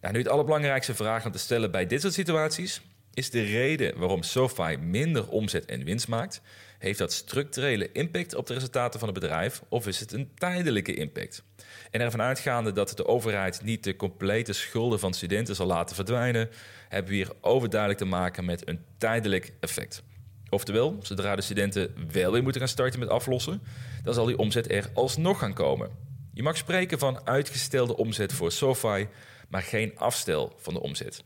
Nou, 0.02 0.14
nu 0.14 0.20
het 0.20 0.28
allerbelangrijkste 0.28 0.96
vraag 0.96 1.26
om 1.26 1.32
te 1.32 1.38
stellen 1.38 1.72
bij 1.72 1.88
dit 1.88 2.02
soort 2.02 2.14
situaties 2.14 2.82
is 3.14 3.30
de 3.30 3.44
reden 3.44 3.98
waarom 3.98 4.24
SoFi 4.24 4.78
minder 4.78 5.30
omzet 5.30 5.66
en 5.66 5.84
winst 5.84 6.08
maakt. 6.08 6.42
Heeft 6.78 7.00
dat 7.00 7.14
structurele 7.14 7.92
impact 7.92 8.36
op 8.36 8.48
de 8.48 8.54
resultaten 8.54 9.00
van 9.00 9.10
het 9.10 9.20
bedrijf 9.20 9.62
of 9.70 9.88
is 9.88 10.00
het 10.00 10.12
een 10.12 10.32
tijdelijke 10.36 10.94
impact? 10.94 11.44
En 11.92 12.02
ervan 12.02 12.22
uitgaande 12.22 12.72
dat 12.72 12.98
de 12.98 13.06
overheid 13.06 13.64
niet 13.64 13.84
de 13.84 13.96
complete 13.96 14.54
schulden 14.54 15.00
van 15.00 15.14
studenten 15.14 15.56
zal 15.56 15.66
laten 15.66 15.96
verdwijnen, 15.96 16.50
hebben 16.90 17.12
we 17.12 17.18
hier 17.18 17.32
overduidelijk 17.42 18.00
te 18.00 18.06
maken 18.06 18.46
met 18.46 18.68
een 18.68 18.80
tijdelijk 18.98 19.54
effect. 19.60 20.04
Oftewel, 20.50 21.00
zodra 21.02 21.36
de 21.36 21.42
studenten 21.42 22.08
wel 22.12 22.32
weer 22.32 22.44
moeten 22.44 22.62
gaan 22.62 22.70
starten 22.70 23.00
met 23.00 23.10
aflossen, 23.10 23.62
dan 24.04 24.14
zal 24.14 24.26
die 24.26 24.38
omzet 24.38 24.72
er 24.72 24.90
alsnog 24.94 25.40
gaan 25.40 25.54
komen. 25.54 25.90
Je 26.34 26.44
mag 26.44 26.58
spreken 26.58 27.00
van 27.00 27.28
uitgestelde 27.28 27.98
omzet 27.98 28.34
voor 28.34 28.52
SoFi, 28.52 29.08
maar 29.50 29.62
geen 29.62 29.98
afstel 29.98 30.54
van 30.58 30.74
de 30.74 30.82
omzet. 30.82 31.24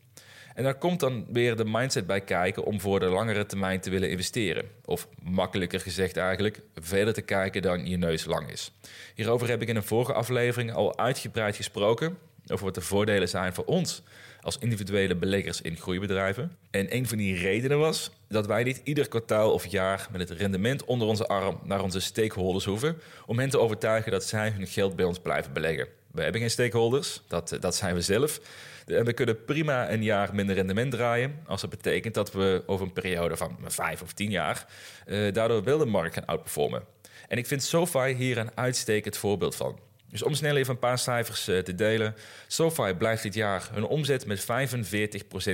En 0.57 0.63
daar 0.63 0.77
komt 0.77 0.99
dan 0.99 1.25
weer 1.31 1.55
de 1.55 1.65
mindset 1.65 2.07
bij 2.07 2.21
kijken 2.21 2.63
om 2.63 2.81
voor 2.81 2.99
de 2.99 3.05
langere 3.05 3.45
termijn 3.45 3.79
te 3.79 3.89
willen 3.89 4.09
investeren. 4.09 4.65
Of 4.85 5.07
makkelijker 5.23 5.79
gezegd 5.79 6.17
eigenlijk, 6.17 6.61
verder 6.75 7.13
te 7.13 7.21
kijken 7.21 7.61
dan 7.61 7.87
je 7.87 7.97
neus 7.97 8.25
lang 8.25 8.51
is. 8.51 8.71
Hierover 9.15 9.49
heb 9.49 9.61
ik 9.61 9.67
in 9.67 9.75
een 9.75 9.83
vorige 9.83 10.13
aflevering 10.13 10.73
al 10.73 10.97
uitgebreid 10.97 11.55
gesproken. 11.55 12.17
Over 12.47 12.65
wat 12.65 12.75
de 12.75 12.81
voordelen 12.81 13.29
zijn 13.29 13.53
voor 13.53 13.65
ons 13.65 14.03
als 14.41 14.57
individuele 14.57 15.15
beleggers 15.15 15.61
in 15.61 15.77
groeibedrijven. 15.77 16.57
En 16.71 16.95
een 16.95 17.07
van 17.07 17.17
die 17.17 17.35
redenen 17.35 17.79
was 17.79 18.11
dat 18.27 18.47
wij 18.47 18.63
niet 18.63 18.81
ieder 18.83 19.07
kwartaal 19.07 19.53
of 19.53 19.65
jaar 19.65 20.07
met 20.11 20.29
het 20.29 20.39
rendement 20.39 20.85
onder 20.85 21.07
onze 21.07 21.27
arm 21.27 21.59
naar 21.63 21.83
onze 21.83 21.99
stakeholders 21.99 22.65
hoeven 22.65 22.97
om 23.25 23.39
hen 23.39 23.49
te 23.49 23.59
overtuigen 23.59 24.11
dat 24.11 24.23
zij 24.23 24.49
hun 24.49 24.67
geld 24.67 24.95
bij 24.95 25.05
ons 25.05 25.19
blijven 25.19 25.53
beleggen. 25.53 25.87
We 26.17 26.23
hebben 26.23 26.41
geen 26.41 26.49
stakeholders, 26.49 27.21
dat, 27.27 27.57
dat 27.59 27.75
zijn 27.75 27.95
we 27.95 28.01
zelf. 28.01 28.39
En 28.85 29.05
we 29.05 29.13
kunnen 29.13 29.45
prima 29.45 29.91
een 29.91 30.03
jaar 30.03 30.35
minder 30.35 30.55
rendement 30.55 30.91
draaien. 30.91 31.39
Als 31.45 31.61
dat 31.61 31.69
betekent 31.69 32.13
dat 32.13 32.31
we 32.31 32.63
over 32.65 32.85
een 32.85 32.93
periode 32.93 33.37
van 33.37 33.57
vijf 33.65 34.01
of 34.01 34.13
tien 34.13 34.29
jaar 34.29 34.65
uh, 35.07 35.33
daardoor 35.33 35.63
wel 35.63 35.77
de 35.77 35.85
markt 35.85 36.13
gaan 36.13 36.25
outperformen. 36.25 36.83
En 37.27 37.37
ik 37.37 37.47
vind 37.47 37.63
SoFi 37.63 38.13
hier 38.13 38.37
een 38.37 38.51
uitstekend 38.55 39.17
voorbeeld 39.17 39.55
van. 39.55 39.79
Dus 40.09 40.23
om 40.23 40.33
snel 40.33 40.55
even 40.55 40.73
een 40.73 40.79
paar 40.79 40.99
cijfers 40.99 41.49
uh, 41.49 41.59
te 41.59 41.75
delen. 41.75 42.15
SoFi 42.47 42.93
blijft 42.93 43.23
dit 43.23 43.33
jaar 43.33 43.69
hun 43.73 43.85
omzet 43.85 44.25
met 44.25 44.41
45% 44.41 44.45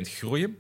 groeien. 0.02 0.58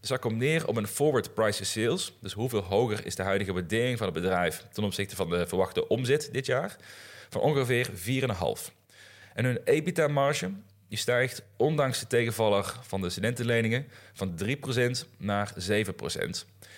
Dus 0.00 0.08
dat 0.08 0.20
komt 0.20 0.36
neer 0.36 0.66
op 0.68 0.76
een 0.76 0.86
forward 0.86 1.34
price 1.34 1.64
sales. 1.64 2.12
Dus 2.20 2.32
hoeveel 2.32 2.62
hoger 2.62 3.06
is 3.06 3.14
de 3.14 3.22
huidige 3.22 3.52
waardering 3.52 3.98
van 3.98 4.06
het 4.06 4.14
bedrijf 4.14 4.66
ten 4.72 4.84
opzichte 4.84 5.16
van 5.16 5.30
de 5.30 5.46
verwachte 5.46 5.88
omzet 5.88 6.28
dit 6.32 6.46
jaar? 6.46 6.76
Van 7.28 7.40
ongeveer 7.40 7.90
4,5. 7.90 8.75
En 9.36 9.44
hun 9.44 9.60
EBITDA-marge 9.64 10.50
die 10.88 10.98
stijgt, 10.98 11.42
ondanks 11.56 12.00
de 12.00 12.06
tegenvaller 12.06 12.74
van 12.82 13.00
de 13.00 13.10
studentenleningen, 13.10 13.86
van 14.12 14.38
3% 14.44 14.50
naar 15.18 15.52
7%. 15.58 15.88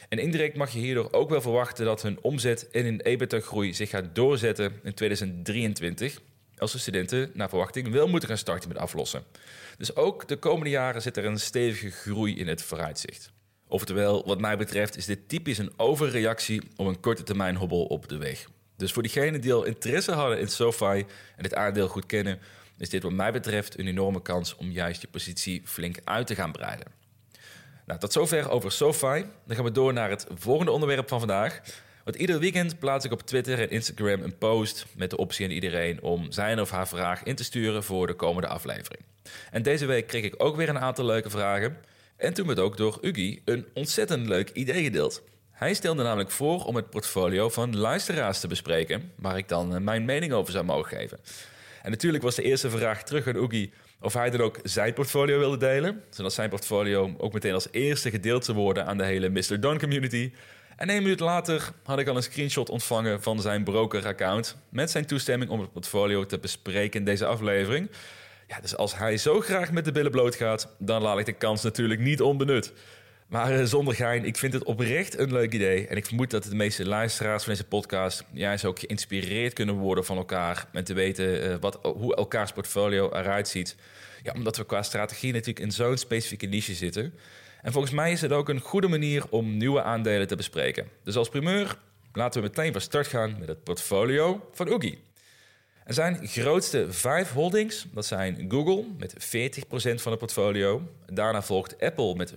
En 0.09 0.19
indirect 0.19 0.57
mag 0.57 0.71
je 0.71 0.79
hierdoor 0.79 1.13
ook 1.13 1.31
wel 1.31 1.41
verwachten 1.41 1.85
dat 1.85 2.03
hun 2.03 2.19
omzet 2.23 2.71
en 2.71 2.85
hun 2.85 3.01
EBITDA-groei 3.01 3.75
zich 3.75 3.91
gaat 3.91 4.15
doorzetten 4.15 4.81
in 4.83 4.95
2023, 4.95 6.21
als 6.57 6.73
de 6.73 6.79
studenten 6.79 7.31
naar 7.35 7.49
verwachting 7.49 7.91
wel 7.91 8.09
moeten 8.09 8.29
gaan 8.29 8.39
starten 8.39 8.69
met 8.69 8.79
aflossen. 8.79 9.23
Dus 9.77 9.97
ook 9.97 10.29
de 10.29 10.37
komende 10.37 10.71
jaren 10.71 11.03
zit 11.03 11.17
er 11.17 11.25
een 11.25 11.41
stevige 11.41 11.91
groei 11.91 12.39
in 12.39 12.49
het 12.49 12.63
vooruitzicht. 12.63 13.33
Oftewel, 13.69 14.27
wat 14.27 14.41
mij 14.41 14.57
betreft 14.57 14.97
is 14.97 15.07
dit 15.07 15.29
typisch 15.29 15.59
een 15.59 15.73
overreactie 15.77 16.63
op 16.77 16.87
een 16.87 17.01
korte 17.01 17.23
termijn 17.23 17.57
hobbel 17.57 17.85
op 17.85 18.09
de 18.09 18.17
weg. 18.17 18.47
Dus 18.79 18.93
voor 18.93 19.03
diegenen 19.03 19.41
die 19.41 19.53
al 19.53 19.65
interesse 19.65 20.13
hadden 20.13 20.41
in 20.41 20.49
SoFi 20.49 21.07
en 21.37 21.45
het 21.45 21.55
aandeel 21.55 21.89
goed 21.89 22.07
kennen, 22.07 22.39
is 22.79 22.89
dit 22.89 23.03
wat 23.03 23.13
mij 23.13 23.33
betreft 23.33 23.79
een 23.79 23.87
enorme 23.87 24.23
kans 24.23 24.57
om 24.57 24.71
juist 24.71 25.01
je 25.01 25.09
positie 25.09 25.63
flink 25.65 25.97
uit 26.05 26.27
te 26.27 26.35
gaan 26.35 26.53
breiden. 26.53 26.87
Nou, 27.87 28.01
tot 28.01 28.13
zover 28.13 28.51
over 28.51 28.73
SoFi. 28.73 29.25
Dan 29.47 29.57
gaan 29.57 29.65
we 29.65 29.73
door 29.73 29.93
naar 29.93 30.11
het 30.11 30.27
volgende 30.35 30.73
onderwerp 30.73 31.09
van 31.09 31.19
vandaag. 31.19 31.61
Want 32.05 32.17
ieder 32.17 32.39
weekend 32.39 32.79
plaats 32.79 33.05
ik 33.05 33.13
op 33.13 33.23
Twitter 33.23 33.61
en 33.61 33.71
Instagram 33.71 34.23
een 34.23 34.39
post 34.39 34.87
met 34.97 35.11
de 35.11 35.17
optie 35.17 35.47
aan 35.47 35.53
iedereen 35.53 36.03
om 36.03 36.33
zijn 36.33 36.61
of 36.61 36.71
haar 36.71 36.89
vraag 36.89 37.23
in 37.23 37.37
te 37.37 37.45
sturen 37.45 37.85
voor 37.85 38.07
de 38.07 38.15
komende 38.15 38.49
aflevering. 38.49 39.03
En 39.51 39.63
deze 39.63 39.87
week 39.87 40.07
kreeg 40.07 40.25
ik 40.25 40.35
ook 40.37 40.57
weer 40.57 40.69
een 40.69 40.79
aantal 40.79 41.05
leuke 41.05 41.31
vragen. 41.31 41.77
En 42.17 42.35
toen 42.35 42.47
werd 42.47 42.59
ook 42.59 42.77
door 42.77 42.99
Ugi 43.01 43.43
een 43.45 43.67
ontzettend 43.75 44.27
leuk 44.27 44.51
idee 44.51 44.83
gedeeld. 44.83 45.23
Hij 45.59 45.75
stelde 45.75 46.03
namelijk 46.03 46.31
voor 46.31 46.65
om 46.65 46.77
het 46.77 46.91
portfolio 46.91 47.49
van 47.49 47.77
luisteraars 47.77 48.41
te 48.41 48.49
bespreken, 48.49 49.13
waar 49.17 49.37
ik 49.37 49.49
dan 49.49 49.75
eh, 49.75 49.81
mijn 49.81 50.05
mening 50.05 50.33
over 50.33 50.53
zou 50.53 50.65
mogen 50.65 50.97
geven. 50.99 51.19
En 51.83 51.91
natuurlijk 51.91 52.23
was 52.23 52.35
de 52.35 52.43
eerste 52.43 52.71
vraag 52.71 53.03
terug 53.03 53.27
aan 53.27 53.37
Oogie 53.37 53.73
of 54.01 54.13
hij 54.13 54.31
dan 54.31 54.41
ook 54.41 54.59
zijn 54.63 54.93
portfolio 54.93 55.39
wilde 55.39 55.57
delen. 55.57 56.03
Zodat 56.11 56.33
zijn 56.33 56.49
portfolio 56.49 57.15
ook 57.17 57.33
meteen 57.33 57.55
als 57.55 57.69
eerste 57.71 58.11
gedeeld 58.11 58.45
zou 58.45 58.57
worden 58.57 58.87
aan 58.87 58.97
de 58.97 59.05
hele 59.05 59.29
Mr. 59.29 59.61
Don 59.61 59.79
community. 59.79 60.33
En 60.77 60.91
een 60.91 61.03
minuut 61.03 61.21
later 61.21 61.73
had 61.85 61.99
ik 61.99 62.09
al 62.09 62.17
een 62.17 62.23
screenshot 62.23 62.71
ontvangen 62.71 63.23
van 63.23 63.41
zijn 63.41 63.65
broker-account. 63.65 64.57
Met 64.69 64.91
zijn 64.91 65.07
toestemming 65.07 65.51
om 65.51 65.61
het 65.61 65.73
portfolio 65.73 66.27
te 66.27 66.39
bespreken 66.39 66.99
in 66.99 67.07
deze 67.07 67.27
aflevering. 67.27 67.91
Ja, 68.47 68.61
dus 68.61 68.77
als 68.77 68.97
hij 68.97 69.17
zo 69.17 69.41
graag 69.41 69.73
met 69.73 69.85
de 69.85 69.93
billen 69.93 70.11
bloot 70.11 70.35
gaat, 70.35 70.69
dan 70.79 71.03
laat 71.03 71.19
ik 71.19 71.27
de 71.27 71.33
kans 71.33 71.63
natuurlijk 71.63 72.01
niet 72.01 72.23
onbenut. 72.23 72.73
Maar 73.29 73.59
uh, 73.59 73.65
zonder 73.65 73.95
gein, 73.95 74.25
ik 74.25 74.37
vind 74.37 74.53
het 74.53 74.65
oprecht 74.65 75.19
een 75.19 75.33
leuk 75.33 75.53
idee. 75.53 75.87
En 75.87 75.97
ik 75.97 76.07
vermoed 76.07 76.31
dat 76.31 76.45
de 76.45 76.55
meeste 76.55 76.87
luisteraars 76.87 77.45
van 77.45 77.53
deze 77.53 77.65
podcast 77.65 78.25
juist 78.33 78.65
ook 78.65 78.79
geïnspireerd 78.79 79.53
kunnen 79.53 79.75
worden 79.75 80.05
van 80.05 80.17
elkaar. 80.17 80.69
En 80.73 80.85
te 80.85 80.95
weten 80.95 81.51
uh, 81.51 81.57
wat, 81.61 81.79
hoe 81.83 82.17
elkaars 82.17 82.53
portfolio 82.53 83.11
eruit 83.13 83.49
ziet. 83.49 83.77
Ja, 84.23 84.33
omdat 84.33 84.57
we 84.57 84.67
qua 84.67 84.83
strategie 84.83 85.33
natuurlijk 85.33 85.59
in 85.59 85.73
zo'n 85.73 85.97
specifieke 85.97 86.47
niche 86.47 86.75
zitten. 86.75 87.15
En 87.63 87.73
volgens 87.73 87.93
mij 87.93 88.13
is 88.13 88.21
het 88.21 88.33
ook 88.33 88.49
een 88.49 88.61
goede 88.61 88.89
manier 88.89 89.25
om 89.31 89.57
nieuwe 89.57 89.83
aandelen 89.83 90.27
te 90.27 90.37
bespreken. 90.37 90.89
Dus 91.05 91.17
als 91.17 91.29
primeur 91.29 91.79
laten 92.13 92.43
we 92.43 92.49
meteen 92.49 92.73
van 92.73 92.81
start 92.81 93.07
gaan 93.07 93.37
met 93.39 93.49
het 93.49 93.65
portfolio 93.65 94.49
van 94.53 94.69
Oogie. 94.69 95.08
Er 95.89 95.95
zijn 95.95 96.29
grootste 96.29 96.93
vijf 96.93 97.33
holdings. 97.33 97.87
Dat 97.93 98.07
zijn 98.07 98.47
Google 98.49 98.85
met 98.99 99.15
40% 99.15 99.19
van 99.95 100.13
het 100.13 100.19
portfolio. 100.19 100.83
Daarna 101.07 101.43
volgt 101.43 101.81
Apple 101.81 102.15
met 102.15 102.33
15%. 102.33 102.37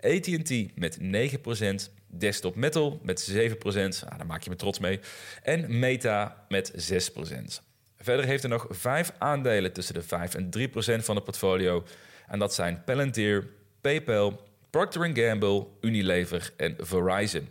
AT&T 0.00 0.76
met 0.76 0.98
9%. 1.00 1.92
Desktop 2.06 2.54
Metal 2.54 3.00
met 3.02 3.32
7%. 3.32 3.34
Ah, 3.64 4.16
daar 4.16 4.26
maak 4.26 4.42
je 4.42 4.50
me 4.50 4.56
trots 4.56 4.78
mee. 4.78 5.00
En 5.42 5.78
Meta 5.78 6.44
met 6.48 6.72
6%. 6.72 7.60
Verder 7.98 8.24
heeft 8.24 8.42
er 8.42 8.48
nog 8.48 8.66
vijf 8.70 9.12
aandelen 9.18 9.72
tussen 9.72 9.94
de 9.94 10.02
5 10.02 10.34
en 10.34 10.50
3% 10.58 11.04
van 11.04 11.14
het 11.14 11.24
portfolio. 11.24 11.84
En 12.26 12.38
dat 12.38 12.54
zijn 12.54 12.84
Palantir, 12.84 13.48
PayPal, 13.80 14.48
Procter 14.70 15.10
Gamble, 15.14 15.66
Unilever 15.80 16.52
en 16.56 16.76
Verizon. 16.78 17.48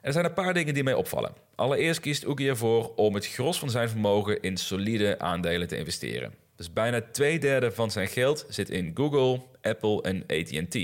Er 0.00 0.12
zijn 0.12 0.24
een 0.24 0.32
paar 0.32 0.54
dingen 0.54 0.74
die 0.74 0.82
mij 0.82 0.94
opvallen. 0.94 1.32
Allereerst 1.54 2.00
kiest 2.00 2.26
Oogie 2.26 2.48
ervoor 2.48 2.94
om 2.94 3.14
het 3.14 3.26
gros 3.26 3.58
van 3.58 3.70
zijn 3.70 3.88
vermogen 3.88 4.40
in 4.40 4.56
solide 4.56 5.18
aandelen 5.18 5.68
te 5.68 5.76
investeren. 5.76 6.34
Dus 6.56 6.72
bijna 6.72 7.02
twee 7.12 7.38
derde 7.38 7.72
van 7.72 7.90
zijn 7.90 8.08
geld 8.08 8.46
zit 8.48 8.70
in 8.70 8.90
Google, 8.94 9.42
Apple 9.62 10.02
en 10.02 10.22
AT&T. 10.26 10.74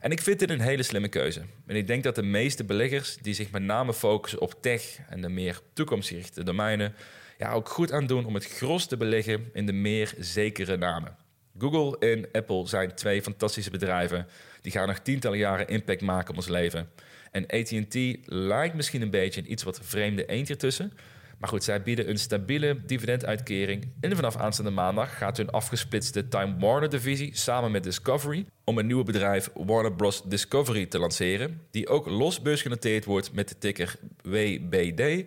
En 0.00 0.10
ik 0.10 0.20
vind 0.20 0.38
dit 0.38 0.50
een 0.50 0.60
hele 0.60 0.82
slimme 0.82 1.08
keuze. 1.08 1.42
En 1.66 1.76
ik 1.76 1.86
denk 1.86 2.02
dat 2.02 2.14
de 2.14 2.22
meeste 2.22 2.64
beleggers 2.64 3.16
die 3.16 3.34
zich 3.34 3.50
met 3.50 3.62
name 3.62 3.94
focussen 3.94 4.40
op 4.40 4.54
tech 4.60 4.98
en 5.08 5.20
de 5.20 5.28
meer 5.28 5.60
toekomstgerichte 5.72 6.44
domeinen, 6.44 6.94
ja, 7.38 7.52
ook 7.52 7.68
goed 7.68 7.92
aan 7.92 8.06
doen 8.06 8.26
om 8.26 8.34
het 8.34 8.46
gros 8.46 8.86
te 8.86 8.96
beleggen 8.96 9.50
in 9.52 9.66
de 9.66 9.72
meer 9.72 10.14
zekere 10.18 10.76
namen. 10.76 11.16
Google 11.58 11.98
en 11.98 12.28
Apple 12.32 12.68
zijn 12.68 12.94
twee 12.94 13.22
fantastische 13.22 13.70
bedrijven. 13.70 14.26
Die 14.60 14.72
gaan 14.72 14.86
nog 14.86 14.98
tientallen 14.98 15.38
jaren 15.38 15.68
impact 15.68 16.00
maken 16.00 16.30
op 16.30 16.36
ons 16.36 16.48
leven. 16.48 16.88
En 17.32 17.46
AT&T 17.46 17.96
lijkt 18.24 18.74
misschien 18.74 19.02
een 19.02 19.10
beetje 19.10 19.40
een 19.40 19.52
iets 19.52 19.62
wat 19.62 19.80
vreemde 19.82 20.26
eentje 20.26 20.56
tussen. 20.56 20.92
Maar 21.38 21.50
goed, 21.50 21.64
zij 21.64 21.82
bieden 21.82 22.08
een 22.08 22.18
stabiele 22.18 22.80
dividenduitkering. 22.86 23.88
En 24.00 24.16
vanaf 24.16 24.36
aanstaande 24.36 24.70
maandag 24.70 25.18
gaat 25.18 25.36
hun 25.36 25.50
afgesplitste 25.50 26.28
Time 26.28 26.56
Warner 26.58 26.90
divisie 26.90 27.36
samen 27.36 27.70
met 27.70 27.84
Discovery 27.84 28.46
om 28.64 28.78
een 28.78 28.86
nieuwe 28.86 29.04
bedrijf 29.04 29.50
Warner 29.54 29.92
Bros. 29.92 30.22
Discovery 30.22 30.86
te 30.86 30.98
lanceren, 30.98 31.60
die 31.70 31.88
ook 31.88 32.06
los 32.06 32.42
beursgenoteerd 32.42 33.04
wordt 33.04 33.32
met 33.32 33.48
de 33.48 33.58
ticker 33.58 33.96
WBD 34.22 35.24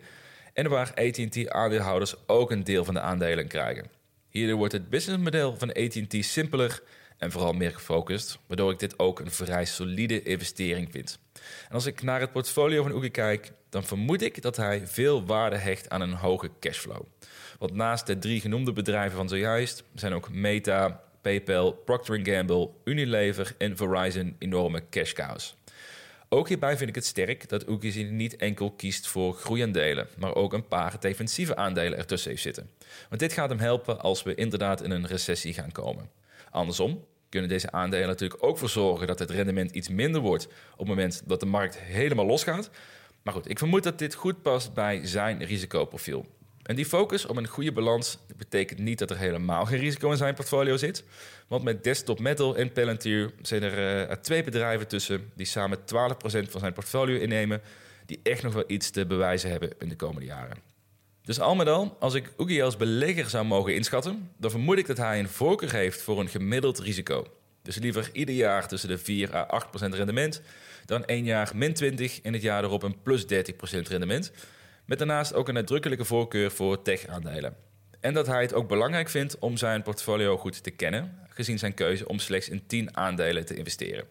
en 0.53 0.69
waar 0.69 0.93
AT&T 0.93 1.49
aandeelhouders 1.49 2.15
ook 2.27 2.51
een 2.51 2.63
deel 2.63 2.85
van 2.85 2.93
de 2.93 2.99
aandelen 2.99 3.47
krijgen. 3.47 3.85
Hierdoor 4.29 4.57
wordt 4.57 4.73
het 4.73 4.89
businessmodel 4.89 5.55
van 5.57 5.73
AT&T 5.73 6.15
simpeler 6.19 6.81
en 7.17 7.31
vooral 7.31 7.53
meer 7.53 7.71
gefocust, 7.71 8.39
waardoor 8.47 8.71
ik 8.71 8.79
dit 8.79 8.99
ook 8.99 9.19
een 9.19 9.31
vrij 9.31 9.65
solide 9.65 10.23
investering 10.23 10.87
vind. 10.91 11.19
En 11.67 11.73
als 11.73 11.85
ik 11.85 12.01
naar 12.01 12.19
het 12.19 12.31
portfolio 12.31 12.83
van 12.83 12.91
Oogie 12.91 13.09
kijk, 13.09 13.51
dan 13.69 13.83
vermoed 13.83 14.21
ik 14.21 14.41
dat 14.41 14.57
hij 14.57 14.87
veel 14.87 15.25
waarde 15.25 15.57
hecht 15.57 15.89
aan 15.89 16.01
een 16.01 16.13
hoge 16.13 16.49
cashflow. 16.59 17.01
Want 17.59 17.73
naast 17.73 18.07
de 18.07 18.17
drie 18.17 18.41
genoemde 18.41 18.73
bedrijven 18.73 19.17
van 19.17 19.29
zojuist 19.29 19.83
zijn 19.93 20.13
ook 20.13 20.31
Meta, 20.31 21.03
PayPal, 21.21 21.71
Procter 21.71 22.19
Gamble, 22.23 22.69
Unilever 22.83 23.55
en 23.57 23.77
Verizon 23.77 24.35
enorme 24.39 24.83
cash 24.89 25.13
cows. 25.13 25.55
Ook 26.29 26.47
hierbij 26.47 26.77
vind 26.77 26.89
ik 26.89 26.95
het 26.95 27.05
sterk 27.05 27.49
dat 27.49 27.67
Oogie 27.67 28.05
niet 28.05 28.35
enkel 28.35 28.71
kiest 28.71 29.07
voor 29.07 29.33
groeiaandelen, 29.33 30.07
maar 30.17 30.35
ook 30.35 30.53
een 30.53 30.67
paar 30.67 30.99
defensieve 30.99 31.55
aandelen 31.55 31.97
ertussen 31.97 32.29
heeft 32.29 32.41
zitten. 32.41 32.69
Want 33.09 33.21
dit 33.21 33.33
gaat 33.33 33.49
hem 33.49 33.59
helpen 33.59 33.99
als 33.99 34.23
we 34.23 34.35
inderdaad 34.35 34.81
in 34.81 34.91
een 34.91 35.07
recessie 35.07 35.53
gaan 35.53 35.71
komen. 35.71 36.09
Andersom 36.55 37.05
kunnen 37.29 37.49
deze 37.49 37.71
aandelen 37.71 38.07
natuurlijk 38.07 38.43
ook 38.43 38.57
voor 38.57 38.69
zorgen 38.69 39.07
dat 39.07 39.19
het 39.19 39.29
rendement 39.29 39.71
iets 39.71 39.89
minder 39.89 40.21
wordt 40.21 40.45
op 40.71 40.77
het 40.77 40.87
moment 40.87 41.21
dat 41.25 41.39
de 41.39 41.45
markt 41.45 41.79
helemaal 41.79 42.25
losgaat. 42.25 42.69
Maar 43.23 43.33
goed, 43.33 43.49
ik 43.49 43.57
vermoed 43.57 43.83
dat 43.83 43.99
dit 43.99 44.13
goed 44.13 44.41
past 44.41 44.73
bij 44.73 45.05
zijn 45.05 45.43
risicoprofiel. 45.43 46.25
En 46.63 46.75
die 46.75 46.85
focus 46.85 47.25
op 47.25 47.37
een 47.37 47.47
goede 47.47 47.71
balans 47.71 48.17
betekent 48.37 48.79
niet 48.79 48.99
dat 48.99 49.09
er 49.09 49.17
helemaal 49.17 49.65
geen 49.65 49.79
risico 49.79 50.11
in 50.11 50.17
zijn 50.17 50.33
portfolio 50.33 50.77
zit. 50.77 51.03
Want 51.47 51.63
met 51.63 51.83
Desktop 51.83 52.19
Metal 52.19 52.55
en 52.55 52.71
Palantir 52.71 53.31
zijn 53.41 53.63
er 53.63 54.07
uh, 54.09 54.15
twee 54.15 54.43
bedrijven 54.43 54.87
tussen 54.87 55.31
die 55.35 55.45
samen 55.45 55.79
12% 55.79 55.83
van 56.23 56.59
zijn 56.59 56.73
portfolio 56.73 57.19
innemen, 57.19 57.61
die 58.05 58.19
echt 58.23 58.43
nog 58.43 58.53
wel 58.53 58.63
iets 58.67 58.89
te 58.89 59.05
bewijzen 59.05 59.49
hebben 59.49 59.71
in 59.79 59.89
de 59.89 59.95
komende 59.95 60.25
jaren. 60.25 60.74
Dus 61.25 61.39
al 61.39 61.55
met 61.55 61.67
al, 61.67 61.97
als 61.99 62.13
ik 62.13 62.33
Oogie 62.37 62.63
als 62.63 62.77
belegger 62.77 63.29
zou 63.29 63.45
mogen 63.45 63.75
inschatten, 63.75 64.31
dan 64.37 64.51
vermoed 64.51 64.77
ik 64.77 64.87
dat 64.87 64.97
hij 64.97 65.19
een 65.19 65.29
voorkeur 65.29 65.71
heeft 65.71 66.01
voor 66.01 66.19
een 66.19 66.29
gemiddeld 66.29 66.79
risico. 66.79 67.27
Dus 67.61 67.77
liever 67.77 68.09
ieder 68.11 68.35
jaar 68.35 68.67
tussen 68.67 68.89
de 68.89 68.97
4 68.97 69.35
à 69.35 69.63
8% 69.65 69.69
rendement 69.89 70.41
dan 70.85 71.05
één 71.05 71.23
jaar 71.23 71.51
min 71.55 71.73
20 71.73 72.21
en 72.21 72.33
het 72.33 72.41
jaar 72.41 72.63
erop 72.63 72.83
een 72.83 73.01
plus 73.01 73.23
30% 73.23 73.27
rendement. 73.87 74.31
Met 74.85 74.97
daarnaast 74.97 75.33
ook 75.33 75.47
een 75.47 75.53
nadrukkelijke 75.53 76.05
voorkeur 76.05 76.51
voor 76.51 76.81
tech-aandelen. 76.81 77.55
En 77.99 78.13
dat 78.13 78.27
hij 78.27 78.41
het 78.41 78.53
ook 78.53 78.67
belangrijk 78.67 79.09
vindt 79.09 79.39
om 79.39 79.57
zijn 79.57 79.81
portfolio 79.81 80.37
goed 80.37 80.63
te 80.63 80.71
kennen, 80.71 81.19
gezien 81.29 81.59
zijn 81.59 81.73
keuze 81.73 82.07
om 82.07 82.19
slechts 82.19 82.49
in 82.49 82.65
10 82.67 82.97
aandelen 82.97 83.45
te 83.45 83.55
investeren. 83.55 84.05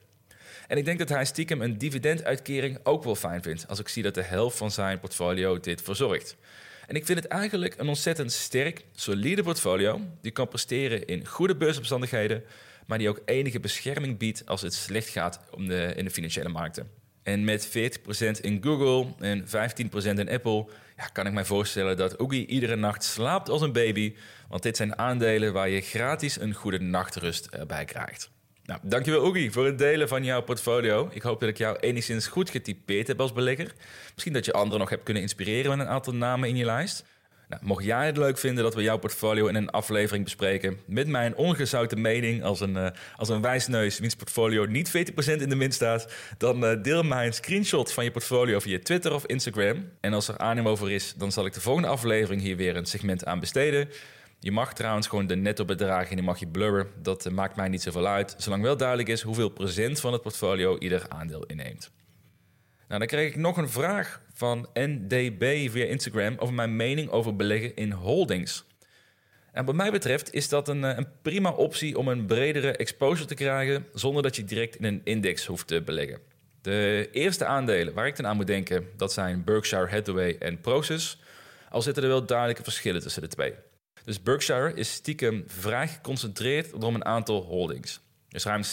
En 0.69 0.77
ik 0.77 0.85
denk 0.85 0.99
dat 0.99 1.09
hij 1.09 1.25
stiekem 1.25 1.63
een 1.63 1.79
dividenduitkering 1.79 2.79
ook 2.83 3.05
wel 3.05 3.15
fijn 3.15 3.43
vindt, 3.43 3.69
als 3.69 3.79
ik 3.79 3.89
zie 3.89 4.03
dat 4.03 4.15
de 4.15 4.23
helft 4.23 4.57
van 4.57 4.71
zijn 4.71 5.01
portfolio 5.01 5.61
dit 5.61 5.83
verzorgt. 5.83 6.37
En 6.87 6.97
ik 6.97 7.07
vind 7.07 7.19
het 7.19 7.29
eigenlijk 7.29 7.75
een 7.79 7.89
ontzettend 7.89 8.33
sterk, 8.33 8.85
solide 8.95 9.43
portfolio 9.43 10.01
die 10.21 10.33
kan 10.33 10.49
presteren 10.49 11.07
in 11.07 11.27
goede 11.27 11.57
beursomstandigheden, 11.57 12.45
maar 12.87 12.99
die 12.99 13.09
ook 13.09 13.23
enige 13.25 13.61
bescherming 13.61 14.19
biedt 14.19 14.47
als 14.47 14.63
het 14.63 14.75
slecht 14.75 15.09
gaat 15.09 15.41
om 15.51 15.67
de, 15.67 15.93
in 15.97 16.05
de 16.05 16.11
financiële 16.11 16.49
markten. 16.49 16.91
En 17.23 17.45
met 17.45 17.69
40% 17.69 17.71
in 18.41 18.63
Google 18.63 19.15
en 19.19 19.47
15% 19.47 19.49
in 20.05 20.31
Apple 20.31 20.67
ja, 20.97 21.07
kan 21.13 21.27
ik 21.27 21.33
mij 21.33 21.45
voorstellen 21.45 21.97
dat 21.97 22.19
Oogie 22.19 22.47
iedere 22.47 22.77
nacht 22.77 23.05
slaapt 23.05 23.49
als 23.49 23.63
een 23.63 23.73
baby. 23.73 24.15
Want 24.49 24.63
dit 24.63 24.77
zijn 24.77 24.99
aandelen 24.99 25.53
waar 25.53 25.69
je 25.69 25.81
gratis 25.81 26.41
een 26.41 26.55
goede 26.55 26.79
nachtrust 26.79 27.67
bij 27.67 27.85
krijgt. 27.85 28.31
Nou, 28.67 28.81
dankjewel 28.83 29.21
Oogie 29.21 29.53
voor 29.53 29.67
het 29.67 29.79
delen 29.79 30.09
van 30.09 30.25
jouw 30.25 30.43
portfolio. 30.43 31.09
Ik 31.13 31.23
hoop 31.23 31.41
dat 31.41 31.49
ik 31.49 31.59
jou 31.59 31.77
enigszins 31.77 32.27
goed 32.27 32.51
getypeerd 32.51 33.07
heb 33.07 33.21
als 33.21 33.33
belegger. 33.33 33.73
Misschien 34.13 34.33
dat 34.33 34.45
je 34.45 34.53
anderen 34.53 34.79
nog 34.79 34.91
hebt 34.91 35.03
kunnen 35.03 35.23
inspireren 35.23 35.71
met 35.71 35.87
een 35.87 35.93
aantal 35.93 36.15
namen 36.15 36.49
in 36.49 36.57
je 36.57 36.65
lijst. 36.65 37.05
Nou, 37.49 37.63
mocht 37.65 37.85
jij 37.85 38.07
het 38.07 38.17
leuk 38.17 38.39
vinden 38.39 38.65
dat 38.65 38.75
we 38.75 38.83
jouw 38.83 38.99
portfolio 38.99 39.47
in 39.47 39.55
een 39.55 39.71
aflevering 39.71 40.25
bespreken... 40.25 40.79
met 40.87 41.07
mijn 41.07 41.37
ongezouten 41.37 42.01
mening 42.01 42.43
als 42.43 42.61
een, 42.61 42.77
uh, 42.77 42.87
als 43.17 43.29
een 43.29 43.41
wijsneus... 43.41 43.99
wiens 43.99 44.15
portfolio 44.15 44.65
niet 44.65 44.89
40% 44.89 44.91
in 45.27 45.49
de 45.49 45.57
min 45.57 45.73
staat... 45.73 46.13
dan 46.39 46.65
uh, 46.65 46.83
deel 46.83 47.03
mij 47.03 47.27
een 47.27 47.35
screenshot 47.35 47.93
van 47.93 48.05
je 48.05 48.11
portfolio 48.11 48.59
via 48.59 48.79
Twitter 48.83 49.15
of 49.15 49.27
Instagram. 49.27 49.89
En 50.01 50.13
als 50.13 50.29
er 50.29 50.39
animo 50.39 50.77
voor 50.77 50.91
is, 50.91 51.15
dan 51.17 51.33
zal 51.33 51.47
ik 51.47 51.53
de 51.53 51.61
volgende 51.61 51.89
aflevering 51.89 52.43
hier 52.43 52.57
weer 52.57 52.77
een 52.77 52.87
segment 52.87 53.25
aan 53.25 53.41
besteden... 53.41 53.89
Je 54.45 54.53
mag 54.53 54.73
trouwens 54.73 55.07
gewoon 55.07 55.27
de 55.27 55.37
netto 55.37 55.65
bedragen 55.65 56.17
die 56.17 56.25
mag 56.25 56.39
je 56.39 56.47
blurren. 56.47 56.87
Dat 57.03 57.27
uh, 57.27 57.33
maakt 57.33 57.57
mij 57.57 57.69
niet 57.69 57.83
zoveel 57.83 58.07
uit, 58.07 58.35
zolang 58.39 58.63
wel 58.63 58.77
duidelijk 58.77 59.09
is 59.09 59.23
hoeveel 59.23 59.49
procent 59.49 60.01
van 60.01 60.13
het 60.13 60.23
portfolio 60.23 60.79
ieder 60.79 61.09
aandeel 61.09 61.45
inneemt. 61.47 61.91
Nou, 62.89 62.99
dan 62.99 63.09
kreeg 63.09 63.29
ik 63.29 63.37
nog 63.37 63.57
een 63.57 63.69
vraag 63.69 64.23
van 64.33 64.69
NDB 64.75 65.71
via 65.71 65.85
Instagram 65.85 66.35
over 66.39 66.55
mijn 66.55 66.77
mening 66.77 67.11
over 67.11 67.37
beleggen 67.37 67.77
in 67.77 67.93
holdings. 67.93 68.65
En 69.53 69.65
wat 69.65 69.75
mij 69.75 69.91
betreft 69.91 70.33
is 70.33 70.49
dat 70.49 70.69
een, 70.69 70.83
een, 70.83 71.09
prima 71.23 71.51
optie 71.51 71.99
om 71.99 72.09
een 72.09 72.27
bredere 72.27 72.77
exposure 72.77 73.29
te 73.29 73.35
krijgen 73.35 73.87
zonder 73.93 74.23
dat 74.23 74.37
je 74.37 74.45
direct 74.45 74.77
in 74.77 74.85
een 74.85 75.01
index 75.05 75.47
hoeft 75.47 75.67
te 75.67 75.83
beleggen. 75.83 76.19
De 76.61 77.09
eerste 77.13 77.45
aandelen 77.45 77.95
waar 77.95 78.07
ik 78.07 78.17
dan 78.17 78.27
aan 78.27 78.37
moet 78.37 78.47
denken, 78.47 78.87
dat 78.97 79.13
zijn 79.13 79.45
Berkshire 79.45 79.89
Hathaway 79.89 80.37
en 80.39 80.61
Prosus. 80.61 81.21
Al 81.71 81.83
zitten 81.83 82.03
er 82.03 82.09
wel 82.09 82.27
duidelijke 82.27 82.63
verschillen 82.63 83.03
tussen 83.03 83.23
de 83.23 83.29
twee. 83.29 83.55
Dus 84.05 84.23
Berkshire 84.23 84.75
is 84.75 84.93
stiekem 84.93 85.45
vrij 85.47 85.89
geconcentreerd 85.89 86.71
rond 86.73 86.95
een 86.95 87.05
aantal 87.05 87.43
holdings. 87.43 88.01
Dus 88.29 88.45
ruim 88.45 88.63
70% 88.63 88.67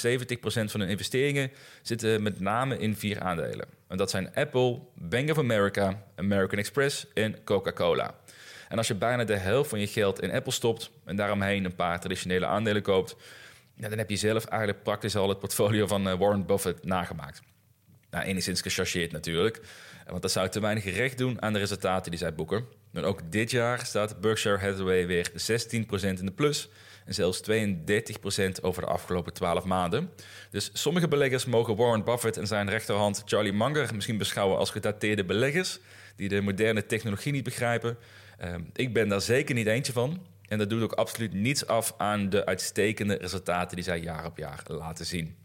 van 0.43 0.79
hun 0.79 0.89
investeringen 0.89 1.51
zitten 1.81 2.23
met 2.23 2.39
name 2.39 2.77
in 2.77 2.95
vier 2.95 3.19
aandelen. 3.19 3.67
En 3.87 3.97
dat 3.97 4.09
zijn 4.09 4.33
Apple, 4.33 4.79
Bank 4.95 5.29
of 5.29 5.37
America, 5.37 6.03
American 6.15 6.59
Express 6.59 7.07
en 7.13 7.43
Coca-Cola. 7.43 8.15
En 8.69 8.77
als 8.77 8.87
je 8.87 8.95
bijna 8.95 9.23
de 9.23 9.35
helft 9.35 9.69
van 9.69 9.79
je 9.79 9.87
geld 9.87 10.21
in 10.21 10.31
Apple 10.31 10.51
stopt 10.51 10.91
en 11.05 11.15
daaromheen 11.15 11.65
een 11.65 11.75
paar 11.75 11.99
traditionele 11.99 12.45
aandelen 12.45 12.81
koopt, 12.81 13.15
dan 13.75 13.97
heb 13.97 14.09
je 14.09 14.15
zelf 14.15 14.45
eigenlijk 14.45 14.83
praktisch 14.83 15.15
al 15.15 15.29
het 15.29 15.39
portfolio 15.39 15.87
van 15.87 16.07
eh, 16.07 16.17
Warren 16.17 16.45
Buffett 16.45 16.85
nagemaakt. 16.85 17.41
Nou, 18.11 18.25
enigszins 18.25 18.61
gechargeerd 18.61 19.11
natuurlijk, 19.11 19.61
want 20.07 20.21
dat 20.21 20.31
zou 20.31 20.49
te 20.49 20.59
weinig 20.59 20.95
recht 20.95 21.17
doen 21.17 21.41
aan 21.41 21.53
de 21.53 21.59
resultaten 21.59 22.11
die 22.11 22.19
zij 22.19 22.33
boeken. 22.33 22.65
En 22.93 23.03
ook 23.03 23.31
dit 23.31 23.51
jaar 23.51 23.85
staat 23.85 24.21
Berkshire 24.21 24.57
Hathaway 24.57 25.07
weer 25.07 25.31
16% 25.31 25.33
in 26.01 26.25
de 26.25 26.31
plus 26.35 26.69
en 27.05 27.13
zelfs 27.13 27.41
32% 27.41 28.61
over 28.61 28.81
de 28.81 28.87
afgelopen 28.87 29.33
12 29.33 29.63
maanden. 29.63 30.09
Dus 30.49 30.69
sommige 30.73 31.07
beleggers 31.07 31.45
mogen 31.45 31.75
Warren 31.75 32.03
Buffett 32.03 32.37
en 32.37 32.47
zijn 32.47 32.69
rechterhand 32.69 33.21
Charlie 33.25 33.53
Munger 33.53 33.95
misschien 33.95 34.17
beschouwen 34.17 34.57
als 34.57 34.69
gedateerde 34.69 35.25
beleggers 35.25 35.79
die 36.15 36.29
de 36.29 36.41
moderne 36.41 36.85
technologie 36.85 37.31
niet 37.31 37.43
begrijpen. 37.43 37.97
Ehm, 38.37 38.61
ik 38.73 38.93
ben 38.93 39.07
daar 39.07 39.21
zeker 39.21 39.55
niet 39.55 39.67
eentje 39.67 39.93
van. 39.93 40.25
En 40.51 40.57
dat 40.57 40.69
doet 40.69 40.83
ook 40.83 40.93
absoluut 40.93 41.33
niets 41.33 41.67
af 41.67 41.93
aan 41.97 42.29
de 42.29 42.45
uitstekende 42.45 43.17
resultaten 43.17 43.75
die 43.75 43.85
zij 43.85 43.99
jaar 43.99 44.25
op 44.25 44.37
jaar 44.37 44.63
laten 44.67 45.05
zien. 45.05 45.35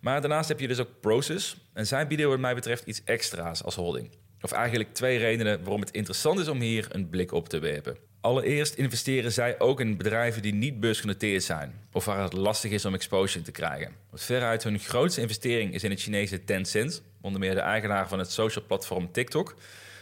Maar 0.00 0.20
daarnaast 0.20 0.48
heb 0.48 0.60
je 0.60 0.68
dus 0.68 0.78
ook 0.78 1.00
Proces. 1.00 1.56
En 1.72 1.86
zij 1.86 2.06
bieden 2.06 2.28
wat 2.28 2.38
mij 2.38 2.54
betreft 2.54 2.84
iets 2.86 3.04
extra's 3.04 3.62
als 3.62 3.74
holding. 3.74 4.10
Of 4.40 4.52
eigenlijk 4.52 4.94
twee 4.94 5.18
redenen 5.18 5.58
waarom 5.62 5.80
het 5.80 5.90
interessant 5.90 6.38
is 6.38 6.48
om 6.48 6.60
hier 6.60 6.86
een 6.90 7.08
blik 7.08 7.32
op 7.32 7.48
te 7.48 7.58
werpen. 7.58 7.96
Allereerst 8.20 8.74
investeren 8.74 9.32
zij 9.32 9.60
ook 9.60 9.80
in 9.80 9.96
bedrijven 9.96 10.42
die 10.42 10.54
niet 10.54 10.80
beursgenoteerd 10.80 11.42
zijn, 11.42 11.74
of 11.92 12.04
waar 12.04 12.22
het 12.22 12.32
lastig 12.32 12.70
is 12.70 12.84
om 12.84 12.94
exposure 12.94 13.44
te 13.44 13.50
krijgen. 13.50 13.92
Want 14.10 14.22
veruit 14.22 14.62
hun 14.62 14.78
grootste 14.78 15.20
investering 15.20 15.74
is 15.74 15.84
in 15.84 15.90
het 15.90 16.00
Chinese 16.00 16.44
Tencent, 16.44 17.02
onder 17.20 17.40
meer 17.40 17.54
de 17.54 17.60
eigenaar 17.60 18.08
van 18.08 18.18
het 18.18 18.30
social 18.30 18.64
platform 18.66 19.12
TikTok. 19.12 19.54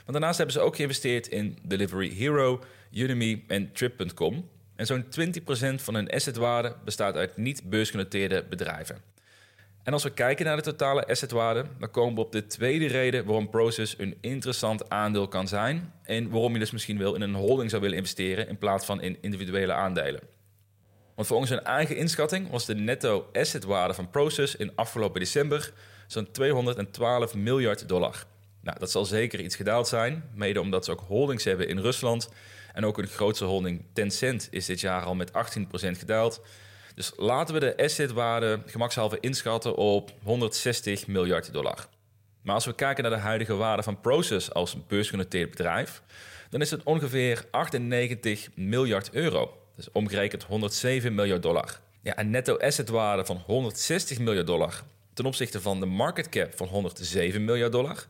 Maar 0.05 0.12
daarnaast 0.12 0.37
hebben 0.37 0.55
ze 0.55 0.61
ook 0.61 0.77
geïnvesteerd 0.77 1.29
in 1.29 1.59
Delivery 1.62 2.11
Hero, 2.14 2.61
Udemy 2.92 3.44
en 3.46 3.72
Trip.com. 3.72 4.48
En 4.76 4.87
zo'n 4.87 5.05
20% 5.05 5.09
van 5.74 5.94
hun 5.94 6.11
assetwaarde 6.11 6.76
bestaat 6.85 7.16
uit 7.16 7.37
niet 7.37 7.70
beursgenoteerde 7.70 8.44
bedrijven. 8.48 8.96
En 9.83 9.92
als 9.92 10.03
we 10.03 10.11
kijken 10.11 10.44
naar 10.44 10.57
de 10.57 10.62
totale 10.62 11.07
assetwaarde, 11.07 11.64
dan 11.79 11.90
komen 11.90 12.14
we 12.14 12.20
op 12.20 12.33
de 12.33 12.46
tweede 12.46 12.87
reden 12.87 13.24
waarom 13.24 13.50
Proces 13.50 13.94
een 13.98 14.16
interessant 14.20 14.88
aandeel 14.88 15.29
kan 15.29 15.48
zijn. 15.48 15.92
En 16.03 16.31
waarom 16.31 16.53
je 16.53 16.59
dus 16.59 16.70
misschien 16.70 16.98
wel 16.98 17.14
in 17.14 17.20
een 17.20 17.35
holding 17.35 17.70
zou 17.70 17.83
willen 17.83 17.96
investeren 17.96 18.48
in 18.48 18.59
plaats 18.59 18.85
van 18.85 19.00
in 19.00 19.18
individuele 19.20 19.72
aandelen. 19.72 20.20
Want 21.14 21.29
volgens 21.29 21.50
hun 21.50 21.64
eigen 21.64 21.96
inschatting 21.96 22.50
was 22.50 22.66
de 22.66 22.74
netto 22.74 23.29
assetwaarde 23.33 23.94
van 23.94 24.11
Proces 24.11 24.57
in 24.57 24.72
afgelopen 24.74 25.20
december 25.20 25.72
zo'n 26.07 26.31
212 26.31 27.35
miljard 27.35 27.88
dollar. 27.88 28.24
Nou, 28.61 28.79
dat 28.79 28.90
zal 28.90 29.05
zeker 29.05 29.40
iets 29.40 29.57
gedaald 29.57 29.88
zijn, 29.88 30.24
mede 30.35 30.61
omdat 30.61 30.85
ze 30.85 30.90
ook 30.90 31.05
holdings 31.07 31.44
hebben 31.44 31.68
in 31.68 31.79
Rusland. 31.79 32.29
En 32.72 32.85
ook 32.85 32.98
een 32.98 33.06
grootste 33.06 33.44
holding 33.44 33.85
Tencent 33.92 34.48
is 34.50 34.66
dit 34.66 34.80
jaar 34.80 35.02
al 35.02 35.14
met 35.14 35.30
18% 35.30 35.33
gedaald. 35.72 36.40
Dus 36.94 37.12
laten 37.16 37.54
we 37.54 37.61
de 37.61 37.76
assetwaarde 37.76 38.62
gemakshalve 38.66 39.18
inschatten 39.20 39.76
op 39.76 40.12
160 40.22 41.06
miljard 41.06 41.52
dollar. 41.52 41.88
Maar 42.42 42.54
als 42.54 42.64
we 42.64 42.74
kijken 42.74 43.02
naar 43.02 43.12
de 43.12 43.18
huidige 43.18 43.54
waarde 43.54 43.83
van 43.83 44.00
Proces 44.00 44.52
als 44.52 44.87
beursgenoteerd 44.87 45.50
bedrijf, 45.50 46.02
dan 46.50 46.61
is 46.61 46.70
het 46.70 46.83
ongeveer 46.83 47.44
98 47.50 48.48
miljard 48.54 49.11
euro. 49.12 49.59
Dus 49.76 49.90
omgerekend 49.92 50.42
107 50.42 51.14
miljard 51.14 51.42
dollar. 51.42 51.80
Ja, 52.02 52.18
een 52.18 52.30
netto 52.30 52.56
assetwaarde 52.56 53.24
van 53.24 53.42
160 53.46 54.18
miljard 54.18 54.46
dollar 54.46 54.83
ten 55.20 55.28
opzichte 55.28 55.61
van 55.61 55.80
de 55.80 55.87
market 55.87 56.28
cap 56.28 56.56
van 56.56 56.66
107 56.66 57.44
miljard 57.44 57.72
dollar. 57.72 58.06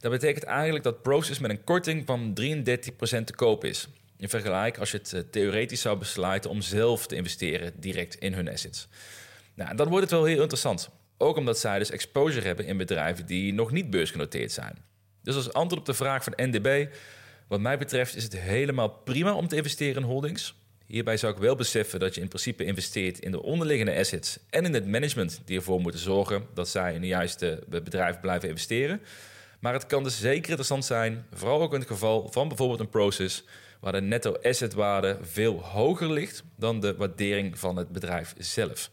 Dat 0.00 0.10
betekent 0.10 0.44
eigenlijk 0.44 0.84
dat 0.84 1.02
Proces 1.02 1.38
met 1.38 1.50
een 1.50 1.64
korting 1.64 2.06
van 2.06 2.38
33% 2.40 3.24
te 3.24 3.34
koop 3.36 3.64
is. 3.64 3.88
In 4.22 4.28
vergelijking 4.28 4.78
als 4.78 4.90
je 4.90 4.98
het 4.98 5.12
eh, 5.12 5.20
theoretisch 5.30 5.80
zou 5.80 5.98
besluiten 5.98 6.50
om 6.50 6.60
zelf 6.60 7.06
te 7.06 7.14
investeren 7.14 7.72
direct 7.76 8.14
in 8.14 8.32
hun 8.32 8.48
assets. 8.48 8.88
Nou, 9.54 9.76
dan 9.76 9.88
wordt 9.88 10.02
het 10.02 10.10
wel 10.10 10.24
heel 10.24 10.40
interessant. 10.40 10.90
Ook 11.16 11.36
omdat 11.36 11.58
zij 11.58 11.78
dus 11.78 11.90
exposure 11.90 12.46
hebben 12.46 12.66
in 12.66 12.76
bedrijven 12.76 13.26
die 13.26 13.52
nog 13.52 13.70
niet 13.70 13.90
beursgenoteerd 13.90 14.52
zijn. 14.52 14.78
Dus 15.22 15.34
als 15.34 15.52
antwoord 15.52 15.80
op 15.80 15.86
de 15.86 15.94
vraag 15.94 16.24
van 16.24 16.32
NDB, 16.36 16.94
wat 17.48 17.60
mij 17.60 17.78
betreft 17.78 18.16
is 18.16 18.22
het 18.22 18.38
helemaal 18.38 18.88
prima 18.88 19.34
om 19.34 19.48
te 19.48 19.56
investeren 19.56 20.02
in 20.02 20.08
holdings. 20.08 20.54
Hierbij 20.86 21.16
zou 21.16 21.32
ik 21.32 21.38
wel 21.38 21.56
beseffen 21.56 22.00
dat 22.00 22.14
je 22.14 22.20
in 22.20 22.28
principe 22.28 22.64
investeert 22.64 23.18
in 23.18 23.30
de 23.30 23.42
onderliggende 23.42 23.96
assets 23.96 24.38
en 24.50 24.64
in 24.64 24.74
het 24.74 24.86
management 24.86 25.40
die 25.44 25.56
ervoor 25.56 25.80
moeten 25.80 26.00
zorgen 26.00 26.46
dat 26.54 26.68
zij 26.68 26.94
in 26.94 27.00
de 27.00 27.06
juiste 27.06 27.62
bedrijf 27.68 28.20
blijven 28.20 28.48
investeren. 28.48 29.00
Maar 29.60 29.72
het 29.72 29.86
kan 29.86 30.02
dus 30.02 30.20
zeker 30.20 30.48
interessant 30.48 30.84
zijn, 30.84 31.26
vooral 31.32 31.62
ook 31.62 31.72
in 31.72 31.80
het 31.80 31.88
geval 31.88 32.28
van 32.32 32.48
bijvoorbeeld 32.48 32.80
een 32.80 32.88
Proces, 32.88 33.44
waar 33.82 33.92
de 33.92 34.00
netto 34.00 34.36
assetwaarde 34.42 35.18
veel 35.22 35.60
hoger 35.60 36.12
ligt 36.12 36.42
dan 36.56 36.80
de 36.80 36.94
waardering 36.96 37.58
van 37.58 37.76
het 37.76 37.88
bedrijf 37.88 38.34
zelf. 38.38 38.90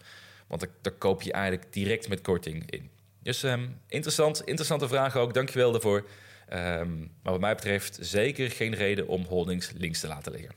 Want 0.47 0.67
daar, 0.81 0.93
koop 0.93 1.21
je 1.21 1.31
eigenlijk 1.31 1.73
direct 1.73 2.09
met 2.09 2.21
korting 2.21 2.71
in. 2.71 2.89
Dus 3.23 3.43
um, 3.43 3.79
interessant, 3.87 4.41
interessante 4.41 4.87
vraag 4.87 5.15
ook, 5.15 5.33
dankjewel 5.33 5.71
daarvoor. 5.71 6.05
Um, 6.53 7.11
maar 7.23 7.31
wat 7.31 7.39
mij 7.39 7.55
betreft 7.55 7.97
zeker 8.01 8.51
geen 8.51 8.75
reden 8.75 9.07
om 9.07 9.23
holdings 9.23 9.71
links 9.71 9.99
te 9.99 10.07
laten 10.07 10.31
liggen. 10.31 10.51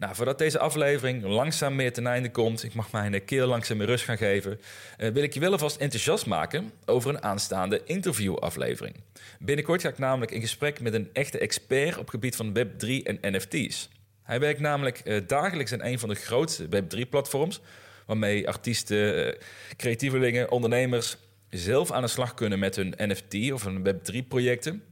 Nou, 0.00 0.14
voordat 0.14 0.38
deze 0.38 0.58
aflevering 0.58 1.24
langzaam 1.24 1.74
meer 1.74 1.92
ten 1.92 2.06
einde 2.06 2.30
komt, 2.30 2.64
ik 2.64 2.74
mag 2.74 2.92
mijn 2.92 3.24
keel 3.24 3.46
langzaam 3.46 3.76
meer 3.76 3.86
rust 3.86 4.04
gaan 4.04 4.16
geven, 4.16 4.60
uh, 4.98 5.08
wil 5.08 5.22
ik 5.22 5.34
je 5.34 5.40
wel 5.40 5.52
alvast 5.52 5.76
enthousiast 5.76 6.26
maken 6.26 6.70
over 6.84 7.10
een 7.10 7.22
aanstaande 7.22 7.80
interviewaflevering. 7.84 8.94
Binnenkort 9.38 9.80
ga 9.80 9.88
ik 9.88 9.98
namelijk 9.98 10.30
in 10.30 10.40
gesprek 10.40 10.80
met 10.80 10.94
een 10.94 11.10
echte 11.12 11.38
expert 11.38 11.92
op 11.92 12.00
het 12.00 12.10
gebied 12.10 12.36
van 12.36 12.58
Web3 12.58 13.02
en 13.02 13.18
NFT's. 13.20 13.88
Hij 14.22 14.40
werkt 14.40 14.60
namelijk 14.60 15.00
uh, 15.04 15.20
dagelijks 15.26 15.72
in 15.72 15.82
een 15.82 15.98
van 15.98 16.08
de 16.08 16.14
grootste 16.14 16.66
Web3-platforms, 16.66 17.60
waarmee 18.06 18.48
artiesten, 18.48 19.26
uh, 19.26 19.34
creatievelingen, 19.76 20.50
ondernemers 20.50 21.16
zelf 21.50 21.92
aan 21.92 22.02
de 22.02 22.08
slag 22.08 22.34
kunnen 22.34 22.58
met 22.58 22.76
hun 22.76 22.94
NFT 22.96 23.52
of 23.52 23.64
hun 23.64 23.86
Web3-projecten. 23.86 24.82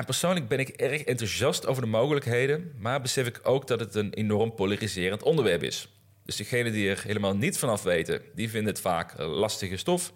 Persoonlijk 0.00 0.48
ben 0.48 0.58
ik 0.58 0.68
erg 0.68 1.02
enthousiast 1.02 1.66
over 1.66 1.82
de 1.82 1.88
mogelijkheden, 1.88 2.72
maar 2.78 3.00
besef 3.00 3.26
ik 3.26 3.40
ook 3.42 3.66
dat 3.66 3.80
het 3.80 3.94
een 3.94 4.12
enorm 4.12 4.54
polariserend 4.54 5.22
onderwerp 5.22 5.62
is. 5.62 5.88
Dus 6.24 6.36
degenen 6.36 6.72
die 6.72 6.90
er 6.90 7.02
helemaal 7.06 7.36
niets 7.36 7.58
vanaf 7.58 7.82
weten, 7.82 8.22
die 8.34 8.50
vinden 8.50 8.72
het 8.72 8.80
vaak 8.80 9.18
lastige 9.18 9.76
stof. 9.76 10.12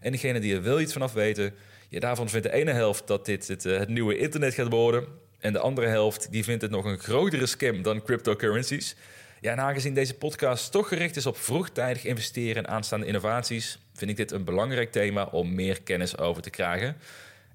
En 0.00 0.12
degenen 0.12 0.40
die 0.40 0.54
er 0.54 0.62
wel 0.62 0.80
iets 0.80 0.92
vanaf 0.92 1.12
weten, 1.12 1.54
ja, 1.88 2.00
daarvan 2.00 2.28
vindt 2.28 2.46
de 2.46 2.52
ene 2.52 2.72
helft 2.72 3.06
dat 3.06 3.26
dit 3.26 3.48
het, 3.48 3.64
eh, 3.64 3.78
het 3.78 3.88
nieuwe 3.88 4.18
internet 4.18 4.54
gaat 4.54 4.70
worden. 4.70 5.06
En 5.38 5.52
de 5.52 5.58
andere 5.58 5.86
helft 5.86 6.32
die 6.32 6.44
vindt 6.44 6.62
het 6.62 6.70
nog 6.70 6.84
een 6.84 6.98
grotere 6.98 7.46
scam 7.46 7.82
dan 7.82 8.02
cryptocurrencies. 8.02 8.96
Ja, 9.40 9.52
en 9.52 9.60
aangezien 9.60 9.94
deze 9.94 10.14
podcast 10.14 10.72
toch 10.72 10.88
gericht 10.88 11.16
is 11.16 11.26
op 11.26 11.36
vroegtijdig 11.36 12.04
investeren 12.04 12.62
in 12.62 12.68
aanstaande 12.68 13.06
innovaties, 13.06 13.78
vind 13.94 14.10
ik 14.10 14.16
dit 14.16 14.32
een 14.32 14.44
belangrijk 14.44 14.92
thema 14.92 15.24
om 15.24 15.54
meer 15.54 15.82
kennis 15.82 16.18
over 16.18 16.42
te 16.42 16.50
krijgen. 16.50 16.96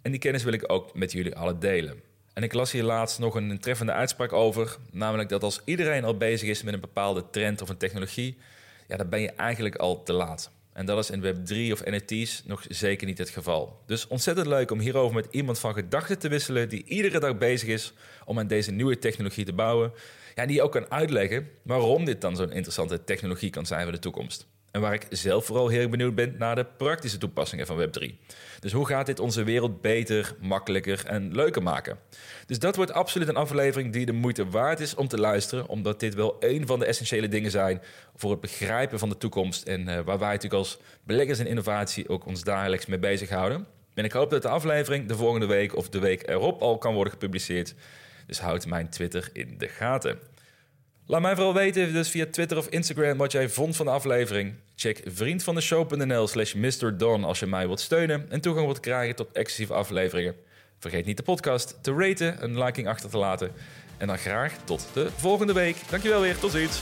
En 0.01 0.11
die 0.11 0.19
kennis 0.19 0.43
wil 0.43 0.53
ik 0.53 0.71
ook 0.71 0.93
met 0.93 1.11
jullie 1.11 1.35
allen 1.35 1.59
delen. 1.59 2.01
En 2.33 2.43
ik 2.43 2.53
las 2.53 2.71
hier 2.71 2.83
laatst 2.83 3.19
nog 3.19 3.35
een 3.35 3.59
treffende 3.59 3.91
uitspraak 3.91 4.33
over, 4.33 4.77
namelijk 4.91 5.29
dat 5.29 5.43
als 5.43 5.61
iedereen 5.65 6.03
al 6.03 6.17
bezig 6.17 6.49
is 6.49 6.63
met 6.63 6.73
een 6.73 6.79
bepaalde 6.79 7.29
trend 7.29 7.61
of 7.61 7.69
een 7.69 7.77
technologie, 7.77 8.37
ja, 8.87 8.97
dan 8.97 9.09
ben 9.09 9.21
je 9.21 9.31
eigenlijk 9.31 9.75
al 9.75 10.03
te 10.03 10.13
laat. 10.13 10.51
En 10.73 10.85
dat 10.85 10.97
is 10.97 11.09
in 11.09 11.21
Web3 11.21 11.71
of 11.71 11.85
NFT's 11.85 12.43
nog 12.45 12.65
zeker 12.67 13.07
niet 13.07 13.17
het 13.17 13.29
geval. 13.29 13.81
Dus 13.85 14.07
ontzettend 14.07 14.47
leuk 14.47 14.71
om 14.71 14.79
hierover 14.79 15.15
met 15.15 15.27
iemand 15.31 15.59
van 15.59 15.73
gedachten 15.73 16.19
te 16.19 16.29
wisselen 16.29 16.69
die 16.69 16.83
iedere 16.85 17.19
dag 17.19 17.37
bezig 17.37 17.69
is 17.69 17.93
om 18.25 18.39
aan 18.39 18.47
deze 18.47 18.71
nieuwe 18.71 18.99
technologie 18.99 19.45
te 19.45 19.53
bouwen. 19.53 19.91
Ja, 20.35 20.45
die 20.45 20.61
ook 20.61 20.71
kan 20.71 20.91
uitleggen 20.91 21.49
waarom 21.61 22.05
dit 22.05 22.21
dan 22.21 22.35
zo'n 22.35 22.51
interessante 22.51 23.03
technologie 23.03 23.49
kan 23.49 23.65
zijn 23.65 23.83
voor 23.83 23.91
de 23.91 23.99
toekomst. 23.99 24.47
En 24.71 24.81
waar 24.81 24.93
ik 24.93 25.05
zelf 25.09 25.45
vooral 25.45 25.67
heel 25.67 25.89
benieuwd 25.89 26.15
ben 26.15 26.35
naar 26.37 26.55
de 26.55 26.65
praktische 26.77 27.17
toepassingen 27.17 27.65
van 27.65 27.81
Web3. 27.81 28.13
Dus 28.59 28.71
hoe 28.71 28.87
gaat 28.87 29.05
dit 29.05 29.19
onze 29.19 29.43
wereld 29.43 29.81
beter, 29.81 30.35
makkelijker 30.39 31.05
en 31.05 31.35
leuker 31.35 31.63
maken? 31.63 31.97
Dus 32.45 32.59
dat 32.59 32.75
wordt 32.75 32.91
absoluut 32.91 33.27
een 33.27 33.35
aflevering 33.35 33.93
die 33.93 34.05
de 34.05 34.11
moeite 34.11 34.49
waard 34.49 34.79
is 34.79 34.95
om 34.95 35.07
te 35.07 35.17
luisteren, 35.17 35.67
omdat 35.67 35.99
dit 35.99 36.13
wel 36.13 36.35
een 36.39 36.67
van 36.67 36.79
de 36.79 36.85
essentiële 36.85 37.27
dingen 37.27 37.51
zijn 37.51 37.81
voor 38.15 38.31
het 38.31 38.41
begrijpen 38.41 38.99
van 38.99 39.09
de 39.09 39.17
toekomst 39.17 39.67
en 39.67 39.81
uh, 39.81 39.99
waar 39.99 40.19
wij 40.19 40.33
natuurlijk 40.33 40.53
als 40.53 40.79
beleggers 41.03 41.39
en 41.39 41.47
innovatie 41.47 42.09
ook 42.09 42.25
ons 42.25 42.43
dagelijks 42.43 42.85
mee 42.85 42.99
bezighouden. 42.99 43.67
En 43.93 44.03
ik 44.03 44.11
hoop 44.11 44.29
dat 44.29 44.41
de 44.41 44.49
aflevering 44.49 45.07
de 45.07 45.15
volgende 45.15 45.45
week 45.45 45.75
of 45.75 45.89
de 45.89 45.99
week 45.99 46.27
erop 46.27 46.61
al 46.61 46.77
kan 46.77 46.93
worden 46.93 47.13
gepubliceerd. 47.13 47.75
Dus 48.25 48.39
houd 48.39 48.65
mijn 48.65 48.89
Twitter 48.89 49.29
in 49.33 49.57
de 49.57 49.67
gaten. 49.67 50.19
Laat 51.11 51.21
mij 51.21 51.35
vooral 51.35 51.53
weten, 51.53 51.93
dus 51.93 52.09
via 52.09 52.25
Twitter 52.31 52.57
of 52.57 52.67
Instagram, 52.67 53.17
wat 53.17 53.31
jij 53.31 53.49
vond 53.49 53.75
van 53.75 53.85
de 53.85 53.91
aflevering. 53.91 54.53
Check 54.75 55.01
vriendvandeshow.nl 55.05 56.27
slash 56.27 56.53
Don 56.97 57.23
als 57.23 57.39
je 57.39 57.45
mij 57.45 57.65
wilt 57.67 57.79
steunen 57.79 58.25
en 58.29 58.41
toegang 58.41 58.65
wilt 58.65 58.79
krijgen 58.79 59.15
tot 59.15 59.31
exclusieve 59.31 59.73
afleveringen. 59.73 60.35
Vergeet 60.79 61.05
niet 61.05 61.17
de 61.17 61.23
podcast 61.23 61.77
te 61.81 61.95
raten, 61.95 62.43
een 62.43 62.63
liking 62.63 62.87
achter 62.87 63.09
te 63.09 63.17
laten. 63.17 63.51
En 63.97 64.07
dan 64.07 64.17
graag 64.17 64.53
tot 64.63 64.87
de 64.93 65.09
volgende 65.15 65.53
week. 65.53 65.75
Dankjewel 65.89 66.21
weer, 66.21 66.37
tot 66.37 66.51
ziens. 66.51 66.79